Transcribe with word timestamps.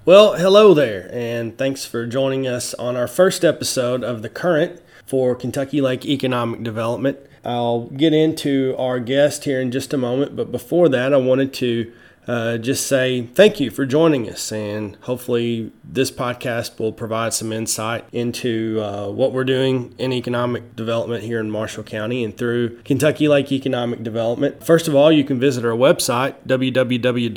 Well, 0.08 0.36
hello 0.36 0.72
there, 0.72 1.10
and 1.12 1.58
thanks 1.58 1.84
for 1.84 2.06
joining 2.06 2.46
us 2.46 2.72
on 2.72 2.96
our 2.96 3.06
first 3.06 3.44
episode 3.44 4.02
of 4.02 4.22
The 4.22 4.30
Current 4.30 4.80
for 5.04 5.34
Kentucky 5.34 5.82
Lake 5.82 6.06
Economic 6.06 6.62
Development. 6.62 7.18
I'll 7.44 7.88
get 7.88 8.14
into 8.14 8.74
our 8.78 9.00
guest 9.00 9.44
here 9.44 9.60
in 9.60 9.70
just 9.70 9.92
a 9.92 9.98
moment, 9.98 10.34
but 10.34 10.50
before 10.50 10.88
that, 10.88 11.12
I 11.12 11.18
wanted 11.18 11.52
to 11.52 11.92
uh, 12.28 12.58
just 12.58 12.86
say 12.86 13.22
thank 13.22 13.58
you 13.58 13.70
for 13.70 13.86
joining 13.86 14.28
us. 14.28 14.52
And 14.52 14.96
hopefully, 15.02 15.72
this 15.82 16.10
podcast 16.10 16.78
will 16.78 16.92
provide 16.92 17.32
some 17.32 17.50
insight 17.52 18.04
into 18.12 18.80
uh, 18.82 19.08
what 19.08 19.32
we're 19.32 19.44
doing 19.44 19.94
in 19.96 20.12
economic 20.12 20.76
development 20.76 21.24
here 21.24 21.40
in 21.40 21.50
Marshall 21.50 21.84
County 21.84 22.22
and 22.22 22.36
through 22.36 22.78
Kentucky 22.82 23.26
Lake 23.28 23.50
Economic 23.50 24.02
Development. 24.02 24.62
First 24.62 24.86
of 24.88 24.94
all, 24.94 25.10
you 25.10 25.24
can 25.24 25.40
visit 25.40 25.64
our 25.64 25.72
website, 25.72 26.34
www.kledc.com. 26.46 27.28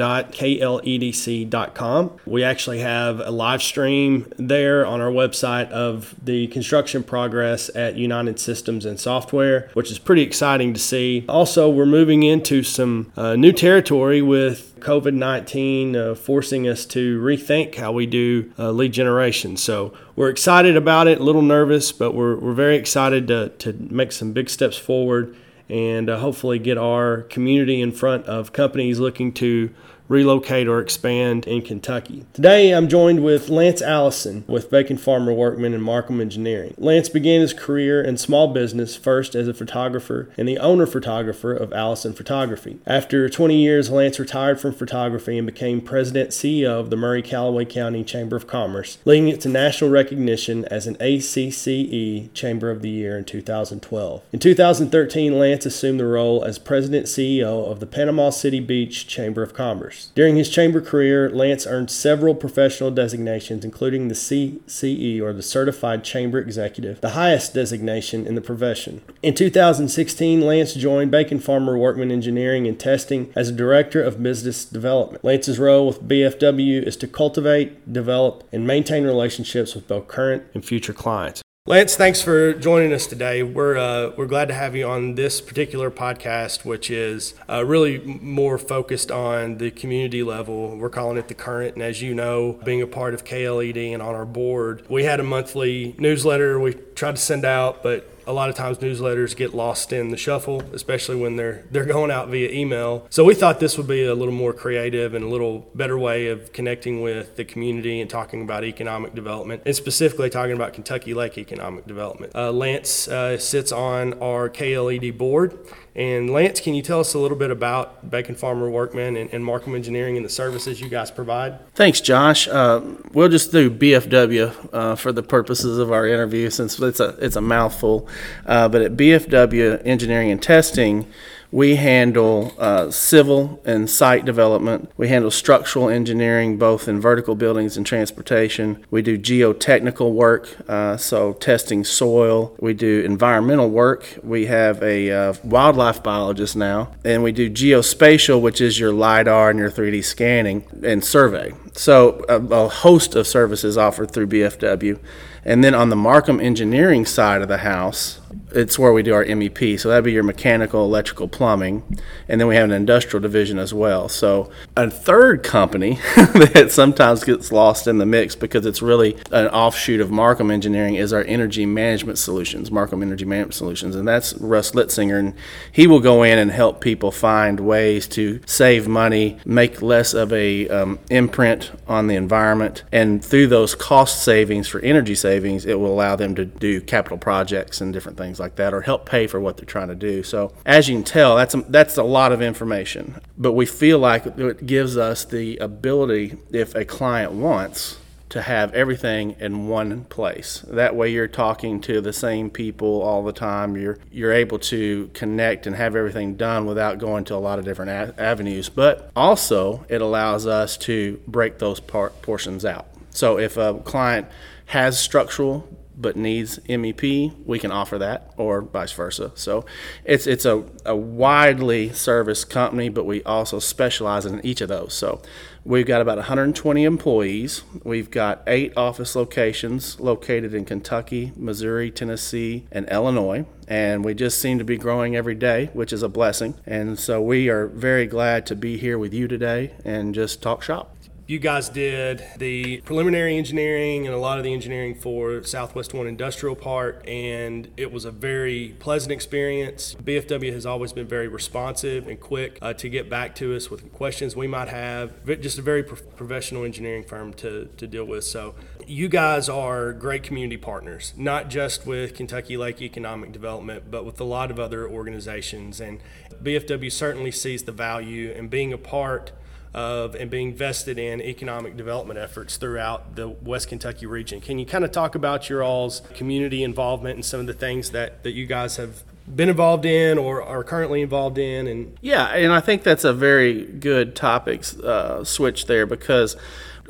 We 2.25 2.43
actually 2.43 2.79
have 2.79 3.19
a 3.21 3.31
live 3.31 3.63
stream 3.63 4.33
there 4.37 4.85
on 4.85 4.99
our 4.99 5.11
website 5.11 5.69
of 5.69 6.13
the 6.21 6.47
construction 6.47 7.03
progress 7.03 7.73
at 7.75 7.95
United 7.95 8.39
Systems 8.39 8.85
and 8.85 8.99
Software, 8.99 9.69
which 9.73 9.89
is 9.89 9.99
pretty 9.99 10.23
exciting 10.23 10.73
to 10.73 10.79
see. 10.79 11.23
Also, 11.29 11.69
we're 11.69 11.85
moving 11.85 12.23
into 12.23 12.63
some 12.63 13.13
uh, 13.15 13.37
new 13.37 13.53
territory 13.53 14.21
with 14.21 14.71
COVID 14.81 15.13
19 15.13 15.95
uh, 15.95 16.15
forcing 16.15 16.67
us 16.67 16.85
to 16.87 17.19
rethink 17.21 17.75
how 17.75 17.91
we 17.91 18.05
do 18.05 18.51
uh, 18.59 18.71
lead 18.71 18.91
generation. 18.91 19.55
So 19.57 19.93
we're 20.15 20.29
excited 20.29 20.75
about 20.75 21.07
it, 21.07 21.19
a 21.19 21.23
little 21.23 21.41
nervous, 21.41 21.91
but 21.91 22.13
we're, 22.13 22.35
we're 22.35 22.53
very 22.53 22.75
excited 22.75 23.27
to, 23.27 23.49
to 23.49 23.73
make 23.73 24.11
some 24.11 24.33
big 24.33 24.49
steps 24.49 24.77
forward 24.77 25.35
and 25.69 26.09
uh, 26.09 26.19
hopefully 26.19 26.59
get 26.59 26.77
our 26.77 27.21
community 27.23 27.81
in 27.81 27.91
front 27.91 28.25
of 28.25 28.51
companies 28.51 28.99
looking 28.99 29.31
to 29.31 29.73
relocate 30.11 30.67
or 30.67 30.81
expand 30.81 31.47
in 31.47 31.61
Kentucky. 31.61 32.25
Today 32.33 32.71
I'm 32.71 32.89
joined 32.89 33.23
with 33.23 33.47
Lance 33.47 33.81
Allison 33.81 34.43
with 34.45 34.69
Bacon 34.69 34.97
Farmer 34.97 35.31
Workman 35.31 35.73
and 35.73 35.81
Markham 35.81 36.19
Engineering. 36.19 36.73
Lance 36.77 37.07
began 37.07 37.39
his 37.39 37.53
career 37.53 38.01
in 38.01 38.17
small 38.17 38.49
business 38.49 38.97
first 38.97 39.35
as 39.35 39.47
a 39.47 39.53
photographer 39.53 40.29
and 40.37 40.49
the 40.49 40.57
owner 40.57 40.85
photographer 40.85 41.53
of 41.53 41.71
Allison 41.71 42.11
Photography. 42.11 42.81
After 42.85 43.29
20 43.29 43.55
years, 43.55 43.89
Lance 43.89 44.19
retired 44.19 44.59
from 44.59 44.73
photography 44.73 45.37
and 45.37 45.47
became 45.47 45.79
president 45.79 46.31
CEO 46.31 46.77
of 46.77 46.89
the 46.89 46.97
Murray 46.97 47.21
Calloway 47.21 47.63
County 47.63 48.03
Chamber 48.03 48.35
of 48.35 48.47
Commerce, 48.47 48.97
leading 49.05 49.29
it 49.29 49.39
to 49.41 49.49
national 49.49 49.91
recognition 49.91 50.65
as 50.65 50.87
an 50.87 50.97
ACCE 50.99 52.33
Chamber 52.33 52.69
of 52.69 52.81
the 52.81 52.89
Year 52.89 53.17
in 53.17 53.23
2012. 53.23 54.21
In 54.33 54.39
2013, 54.39 55.39
Lance 55.39 55.65
assumed 55.65 56.01
the 56.01 56.05
role 56.05 56.43
as 56.43 56.59
president 56.59 57.05
CEO 57.05 57.71
of 57.71 57.79
the 57.79 57.87
Panama 57.87 58.29
City 58.29 58.59
Beach 58.59 59.07
Chamber 59.07 59.41
of 59.41 59.53
Commerce. 59.53 60.00
During 60.15 60.35
his 60.35 60.49
chamber 60.49 60.81
career, 60.81 61.29
Lance 61.29 61.65
earned 61.67 61.91
several 61.91 62.35
professional 62.35 62.91
designations, 62.91 63.63
including 63.65 64.07
the 64.07 64.15
CCE 64.15 65.21
or 65.21 65.33
the 65.33 65.41
Certified 65.41 66.03
Chamber 66.03 66.39
Executive, 66.39 67.01
the 67.01 67.11
highest 67.11 67.53
designation 67.53 68.25
in 68.25 68.35
the 68.35 68.41
profession. 68.41 69.01
In 69.21 69.33
2016, 69.33 70.41
Lance 70.41 70.73
joined 70.73 71.11
Bacon 71.11 71.39
Farmer 71.39 71.77
Workman 71.77 72.11
Engineering 72.11 72.67
and 72.67 72.79
Testing 72.79 73.31
as 73.35 73.49
a 73.49 73.53
Director 73.53 74.01
of 74.03 74.21
Business 74.21 74.65
Development. 74.65 75.23
Lance's 75.23 75.59
role 75.59 75.87
with 75.87 76.07
BFW 76.07 76.83
is 76.83 76.97
to 76.97 77.07
cultivate, 77.07 77.91
develop, 77.91 78.43
and 78.51 78.65
maintain 78.65 79.03
relationships 79.03 79.75
with 79.75 79.87
both 79.87 80.07
current 80.07 80.43
and 80.53 80.63
future 80.65 80.93
clients. 80.93 81.41
Lance, 81.67 81.95
thanks 81.95 82.23
for 82.23 82.53
joining 82.55 82.91
us 82.91 83.05
today. 83.05 83.43
We're 83.43 83.77
uh, 83.77 84.13
we're 84.17 84.25
glad 84.25 84.47
to 84.47 84.53
have 84.55 84.75
you 84.75 84.87
on 84.87 85.13
this 85.13 85.39
particular 85.39 85.91
podcast, 85.91 86.65
which 86.65 86.89
is 86.89 87.35
uh, 87.47 87.63
really 87.63 87.99
more 87.99 88.57
focused 88.57 89.11
on 89.11 89.59
the 89.59 89.69
community 89.69 90.23
level. 90.23 90.75
We're 90.75 90.89
calling 90.89 91.17
it 91.17 91.27
the 91.27 91.35
current, 91.35 91.75
and 91.75 91.83
as 91.83 92.01
you 92.01 92.15
know, 92.15 92.53
being 92.65 92.81
a 92.81 92.87
part 92.87 93.13
of 93.13 93.23
KLED 93.23 93.93
and 93.93 94.01
on 94.01 94.15
our 94.15 94.25
board, 94.25 94.87
we 94.89 95.03
had 95.03 95.19
a 95.19 95.23
monthly 95.23 95.93
newsletter 95.99 96.59
we 96.59 96.73
tried 96.73 97.17
to 97.17 97.21
send 97.21 97.45
out, 97.45 97.83
but 97.83 98.09
a 98.27 98.33
lot 98.33 98.49
of 98.49 98.55
times 98.55 98.77
newsletters 98.79 99.35
get 99.35 99.53
lost 99.53 99.91
in 99.93 100.09
the 100.09 100.17
shuffle, 100.17 100.61
especially 100.73 101.15
when 101.15 101.35
they're 101.35 101.65
they're 101.71 101.85
going 101.85 102.11
out 102.11 102.29
via 102.29 102.49
email. 102.51 103.07
So 103.09 103.23
we 103.23 103.35
thought 103.35 103.59
this 103.59 103.77
would 103.77 103.87
be 103.87 104.05
a 104.05 104.15
little 104.15 104.33
more 104.33 104.53
creative 104.53 105.13
and 105.13 105.23
a 105.23 105.27
little 105.27 105.69
better 105.75 105.97
way 105.97 106.27
of 106.27 106.53
connecting 106.53 107.01
with 107.01 107.35
the 107.35 107.45
community 107.45 108.01
and 108.01 108.09
talking 108.09 108.41
about 108.41 108.63
economic 108.63 109.15
development, 109.15 109.63
and 109.65 109.75
specifically 109.75 110.29
talking 110.29 110.53
about 110.53 110.73
Kentucky 110.73 111.13
Lake 111.13 111.37
economic 111.37 111.85
development. 111.87 112.33
Uh, 112.35 112.51
Lance 112.51 113.07
uh, 113.07 113.37
sits 113.37 113.71
on 113.71 114.13
our 114.21 114.49
KLED 114.49 115.17
board, 115.17 115.57
and 115.93 116.29
Lance, 116.29 116.61
can 116.61 116.73
you 116.73 116.81
tell 116.81 117.01
us 117.01 117.13
a 117.13 117.19
little 117.19 117.37
bit 117.37 117.51
about 117.51 118.09
Bacon 118.09 118.35
Farmer 118.35 118.69
Workman 118.69 119.17
and, 119.17 119.29
and 119.33 119.43
Markham 119.43 119.75
Engineering 119.75 120.15
and 120.15 120.25
the 120.25 120.29
services 120.29 120.79
you 120.79 120.87
guys 120.87 121.11
provide? 121.11 121.59
Thanks, 121.73 121.99
Josh. 121.99 122.47
Uh, 122.47 122.81
we'll 123.11 123.27
just 123.27 123.51
do 123.51 123.69
BFW 123.69 124.69
uh, 124.71 124.95
for 124.95 125.11
the 125.11 125.23
purposes 125.23 125.77
of 125.77 125.91
our 125.91 126.07
interview, 126.07 126.49
since 126.49 126.79
it's 126.79 126.99
a 127.01 127.09
it's 127.19 127.35
a 127.35 127.41
mouthful. 127.41 128.07
Uh, 128.45 128.69
but 128.69 128.81
at 128.81 128.95
BFW 128.95 129.81
Engineering 129.85 130.31
and 130.31 130.41
Testing, 130.41 131.07
we 131.51 131.75
handle 131.75 132.53
uh, 132.57 132.89
civil 132.91 133.61
and 133.65 133.89
site 133.89 134.25
development. 134.25 134.91
We 134.97 135.09
handle 135.09 135.31
structural 135.31 135.89
engineering, 135.89 136.57
both 136.57 136.87
in 136.87 137.01
vertical 137.01 137.35
buildings 137.35 137.77
and 137.77 137.85
transportation. 137.85 138.85
We 138.89 139.01
do 139.01 139.17
geotechnical 139.17 140.13
work, 140.13 140.55
uh, 140.69 140.97
so 140.97 141.33
testing 141.33 141.83
soil. 141.83 142.55
We 142.59 142.73
do 142.73 143.01
environmental 143.01 143.69
work. 143.69 144.19
We 144.23 144.45
have 144.45 144.81
a 144.81 145.11
uh, 145.11 145.33
wildlife 145.43 146.01
biologist 146.01 146.55
now. 146.55 146.93
And 147.03 147.23
we 147.23 147.31
do 147.31 147.49
geospatial, 147.49 148.41
which 148.41 148.61
is 148.61 148.79
your 148.79 148.93
LIDAR 148.93 149.49
and 149.49 149.59
your 149.59 149.71
3D 149.71 150.03
scanning 150.03 150.65
and 150.83 151.03
survey. 151.03 151.53
So, 151.73 152.25
a, 152.27 152.35
a 152.37 152.67
host 152.67 153.15
of 153.15 153.27
services 153.27 153.77
offered 153.77 154.11
through 154.11 154.27
BFW. 154.27 154.99
And 155.43 155.63
then 155.63 155.73
on 155.73 155.89
the 155.89 155.95
Markham 155.95 156.39
engineering 156.39 157.05
side 157.05 157.41
of 157.41 157.47
the 157.47 157.59
house, 157.59 158.19
it's 158.53 158.77
where 158.77 158.93
we 158.93 159.03
do 159.03 159.13
our 159.13 159.25
MEP. 159.25 159.79
So 159.79 159.89
that'd 159.89 160.03
be 160.03 160.11
your 160.11 160.23
mechanical, 160.23 160.85
electrical, 160.85 161.27
plumbing, 161.27 161.99
and 162.27 162.39
then 162.39 162.47
we 162.47 162.55
have 162.55 162.65
an 162.65 162.71
industrial 162.71 163.21
division 163.21 163.57
as 163.57 163.73
well. 163.73 164.09
So 164.09 164.51
a 164.75 164.89
third 164.89 165.43
company 165.43 165.99
that 166.15 166.69
sometimes 166.71 167.23
gets 167.23 167.51
lost 167.51 167.87
in 167.87 167.97
the 167.97 168.05
mix 168.05 168.35
because 168.35 168.65
it's 168.65 168.81
really 168.81 169.17
an 169.31 169.47
offshoot 169.47 170.01
of 170.01 170.11
Markham 170.11 170.51
Engineering 170.51 170.95
is 170.95 171.13
our 171.13 171.23
energy 171.23 171.65
management 171.65 172.17
solutions, 172.17 172.71
Markham 172.71 173.01
Energy 173.01 173.25
Management 173.25 173.55
Solutions, 173.55 173.95
and 173.95 174.07
that's 174.07 174.33
Russ 174.35 174.71
Litzinger, 174.71 175.17
and 175.17 175.33
he 175.71 175.87
will 175.87 175.99
go 175.99 176.23
in 176.23 176.37
and 176.37 176.51
help 176.51 176.81
people 176.81 177.11
find 177.11 177.59
ways 177.59 178.07
to 178.09 178.41
save 178.45 178.87
money, 178.87 179.37
make 179.45 179.81
less 179.81 180.13
of 180.13 180.31
a 180.33 180.67
um, 180.69 180.99
imprint 181.09 181.60
on 181.87 182.07
the 182.07 182.15
environment, 182.15 182.83
and 182.91 183.23
through 183.23 183.47
those 183.47 183.75
cost 183.75 184.23
savings 184.23 184.67
for 184.67 184.79
energy 184.79 185.15
savings, 185.15 185.65
it 185.65 185.79
will 185.79 185.93
allow 185.93 186.15
them 186.15 186.35
to 186.35 186.45
do 186.45 186.81
capital 186.81 187.17
projects 187.17 187.81
and 187.81 187.93
different 187.93 188.17
things 188.17 188.39
like 188.39 188.55
that 188.55 188.73
or 188.73 188.81
help 188.81 189.05
pay 189.05 189.27
for 189.27 189.39
what 189.39 189.57
they're 189.57 189.65
trying 189.65 189.89
to 189.89 189.95
do. 189.95 190.23
So 190.23 190.53
as 190.65 190.89
you 190.89 190.95
can 190.95 191.03
tell, 191.03 191.35
that's 191.35 191.53
a, 191.53 191.61
that's 191.67 191.97
a 191.97 192.03
lot 192.03 192.31
of 192.31 192.41
information, 192.41 193.21
but 193.37 193.53
we 193.53 193.65
feel 193.65 193.99
like 193.99 194.25
it 194.25 194.65
gives 194.65 194.97
us 194.97 195.25
the 195.25 195.57
ability, 195.57 196.37
if 196.51 196.75
a 196.75 196.85
client 196.85 197.33
wants, 197.33 197.97
to 198.31 198.41
have 198.41 198.73
everything 198.73 199.35
in 199.39 199.67
one 199.67 200.05
place. 200.05 200.63
That 200.69 200.95
way 200.95 201.09
you're 201.09 201.27
talking 201.27 201.81
to 201.81 201.99
the 201.99 202.13
same 202.13 202.49
people 202.49 203.01
all 203.01 203.23
the 203.23 203.33
time. 203.33 203.75
You're 203.75 203.99
you're 204.09 204.31
able 204.31 204.57
to 204.59 205.09
connect 205.13 205.67
and 205.67 205.75
have 205.75 205.97
everything 205.97 206.35
done 206.35 206.65
without 206.65 206.97
going 206.97 207.25
to 207.25 207.35
a 207.35 207.37
lot 207.37 207.59
of 207.59 207.65
different 207.65 207.91
a- 207.91 208.21
avenues. 208.21 208.69
But 208.69 209.11
also 209.17 209.85
it 209.89 210.01
allows 210.01 210.47
us 210.47 210.77
to 210.77 211.21
break 211.27 211.59
those 211.59 211.81
part 211.81 212.21
portions 212.21 212.63
out. 212.63 212.87
So 213.09 213.37
if 213.37 213.57
a 213.57 213.79
client 213.83 214.27
has 214.67 214.97
structural 214.97 215.67
but 215.97 216.15
needs 216.15 216.57
MEP, 216.67 217.45
we 217.45 217.59
can 217.59 217.71
offer 217.71 217.97
that, 217.99 218.33
or 218.37 218.61
vice 218.61 218.91
versa. 218.93 219.31
So 219.35 219.65
it's 220.03 220.25
it's 220.25 220.45
a, 220.45 220.63
a 220.85 220.95
widely 220.95 221.91
serviced 221.93 222.49
company, 222.49 222.87
but 222.89 223.05
we 223.05 223.23
also 223.23 223.59
specialize 223.59 224.25
in 224.25 224.43
each 224.45 224.61
of 224.61 224.69
those. 224.69 224.93
So 224.93 225.21
We've 225.63 225.85
got 225.85 226.01
about 226.01 226.17
120 226.17 226.83
employees. 226.83 227.63
We've 227.83 228.09
got 228.09 228.41
eight 228.47 228.75
office 228.75 229.15
locations 229.15 229.99
located 229.99 230.55
in 230.55 230.65
Kentucky, 230.65 231.33
Missouri, 231.35 231.91
Tennessee, 231.91 232.65
and 232.71 232.89
Illinois. 232.89 233.45
And 233.67 234.03
we 234.03 234.15
just 234.15 234.41
seem 234.41 234.57
to 234.57 234.63
be 234.63 234.77
growing 234.77 235.15
every 235.15 235.35
day, 235.35 235.69
which 235.73 235.93
is 235.93 236.01
a 236.01 236.09
blessing. 236.09 236.55
And 236.65 236.97
so 236.97 237.21
we 237.21 237.47
are 237.47 237.67
very 237.67 238.07
glad 238.07 238.47
to 238.47 238.55
be 238.55 238.77
here 238.77 238.97
with 238.97 239.13
you 239.13 239.27
today 239.27 239.73
and 239.85 240.15
just 240.15 240.41
talk 240.41 240.63
shop 240.63 240.95
you 241.27 241.39
guys 241.39 241.69
did 241.69 242.23
the 242.37 242.81
preliminary 242.81 243.37
engineering 243.37 244.05
and 244.05 244.13
a 244.13 244.17
lot 244.17 244.37
of 244.37 244.43
the 244.43 244.53
engineering 244.53 244.95
for 244.95 245.43
Southwest 245.43 245.93
One 245.93 246.07
Industrial 246.07 246.55
Park, 246.55 247.03
and 247.07 247.69
it 247.77 247.91
was 247.91 248.05
a 248.05 248.11
very 248.11 248.75
pleasant 248.79 249.11
experience. 249.11 249.95
BFW 250.03 250.51
has 250.51 250.65
always 250.65 250.93
been 250.93 251.07
very 251.07 251.27
responsive 251.27 252.07
and 252.07 252.19
quick 252.19 252.57
uh, 252.61 252.73
to 252.73 252.89
get 252.89 253.09
back 253.09 253.35
to 253.35 253.55
us 253.55 253.69
with 253.69 253.93
questions 253.93 254.35
we 254.35 254.47
might 254.47 254.67
have. 254.67 255.25
Just 255.41 255.57
a 255.57 255.61
very 255.61 255.83
pro- 255.83 255.97
professional 255.97 256.65
engineering 256.65 257.03
firm 257.03 257.33
to, 257.35 257.69
to 257.77 257.87
deal 257.87 258.05
with. 258.05 258.23
So, 258.23 258.55
you 258.87 259.07
guys 259.07 259.47
are 259.47 259.93
great 259.93 260.23
community 260.23 260.57
partners, 260.57 261.13
not 261.15 261.49
just 261.49 261.85
with 261.85 262.15
Kentucky 262.15 262.57
Lake 262.57 262.81
Economic 262.81 263.31
Development, 263.31 263.89
but 263.89 264.05
with 264.05 264.19
a 264.19 264.25
lot 264.25 264.51
of 264.51 264.59
other 264.59 264.87
organizations. 264.87 265.79
And 265.79 265.99
BFW 266.43 266.91
certainly 266.91 267.31
sees 267.31 267.63
the 267.63 267.71
value 267.71 268.31
in 268.31 268.47
being 268.47 268.73
a 268.73 268.77
part 268.77 269.31
of 269.73 270.15
and 270.15 270.29
being 270.29 270.53
vested 270.53 270.99
in 270.99 271.21
economic 271.21 271.77
development 271.77 272.19
efforts 272.19 272.57
throughout 272.57 273.15
the 273.15 273.29
West 273.29 273.69
Kentucky 273.69 274.05
region. 274.05 274.41
Can 274.41 274.59
you 274.59 274.65
kind 274.65 274.83
of 274.83 274.91
talk 274.91 275.15
about 275.15 275.49
your 275.49 275.63
all's 275.63 276.01
community 276.13 276.63
involvement 276.63 277.15
and 277.15 277.25
some 277.25 277.39
of 277.39 277.47
the 277.47 277.53
things 277.53 277.91
that, 277.91 278.23
that 278.23 278.31
you 278.31 278.45
guys 278.45 278.75
have 278.75 279.03
been 279.33 279.49
involved 279.49 279.85
in 279.85 280.17
or 280.17 280.41
are 280.41 280.63
currently 280.63 281.01
involved 281.01 281.37
in 281.37 281.67
and 281.67 281.95
yeah 282.01 282.33
and 282.33 282.51
i 282.51 282.59
think 282.59 282.83
that's 282.83 283.03
a 283.03 283.13
very 283.13 283.65
good 283.65 284.15
topic 284.15 284.63
uh, 284.83 285.23
switch 285.23 285.67
there 285.67 285.85
because 285.85 286.35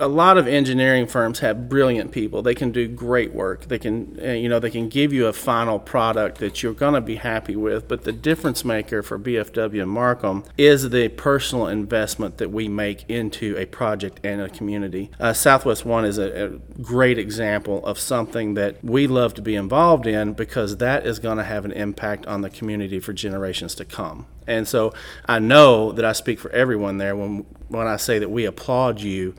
a 0.01 0.07
lot 0.07 0.39
of 0.39 0.47
engineering 0.47 1.05
firms 1.05 1.39
have 1.39 1.69
brilliant 1.69 2.11
people. 2.11 2.41
They 2.41 2.55
can 2.55 2.71
do 2.71 2.87
great 2.87 3.33
work. 3.33 3.67
They 3.67 3.77
can, 3.77 4.19
uh, 4.19 4.31
you 4.31 4.49
know, 4.49 4.59
they 4.59 4.71
can 4.71 4.89
give 4.89 5.13
you 5.13 5.27
a 5.27 5.33
final 5.33 5.77
product 5.77 6.39
that 6.39 6.63
you're 6.63 6.73
going 6.73 6.95
to 6.95 7.01
be 7.01 7.17
happy 7.17 7.55
with. 7.55 7.87
But 7.87 8.03
the 8.03 8.11
difference 8.11 8.65
maker 8.65 9.03
for 9.03 9.19
BFW 9.19 9.83
and 9.83 9.91
Markham 9.91 10.43
is 10.57 10.89
the 10.89 11.09
personal 11.09 11.67
investment 11.67 12.39
that 12.39 12.49
we 12.49 12.67
make 12.67 13.07
into 13.07 13.55
a 13.57 13.67
project 13.67 14.19
and 14.23 14.41
a 14.41 14.49
community. 14.49 15.11
Uh, 15.19 15.33
Southwest 15.33 15.85
One 15.85 16.03
is 16.03 16.17
a, 16.17 16.45
a 16.45 16.49
great 16.81 17.19
example 17.19 17.85
of 17.85 17.99
something 17.99 18.55
that 18.55 18.83
we 18.83 19.05
love 19.05 19.35
to 19.35 19.41
be 19.43 19.55
involved 19.55 20.07
in 20.07 20.33
because 20.33 20.77
that 20.77 21.05
is 21.05 21.19
going 21.19 21.37
to 21.37 21.43
have 21.43 21.63
an 21.63 21.71
impact 21.73 22.25
on 22.25 22.41
the 22.41 22.49
community 22.49 22.99
for 22.99 23.13
generations 23.13 23.75
to 23.75 23.85
come. 23.85 24.25
And 24.47 24.67
so 24.67 24.93
I 25.27 25.37
know 25.37 25.91
that 25.91 26.03
I 26.03 26.13
speak 26.13 26.39
for 26.39 26.49
everyone 26.51 26.97
there 26.97 27.15
when 27.15 27.45
when 27.67 27.87
I 27.87 27.97
say 27.97 28.19
that 28.19 28.29
we 28.29 28.45
applaud 28.45 28.99
you 28.99 29.35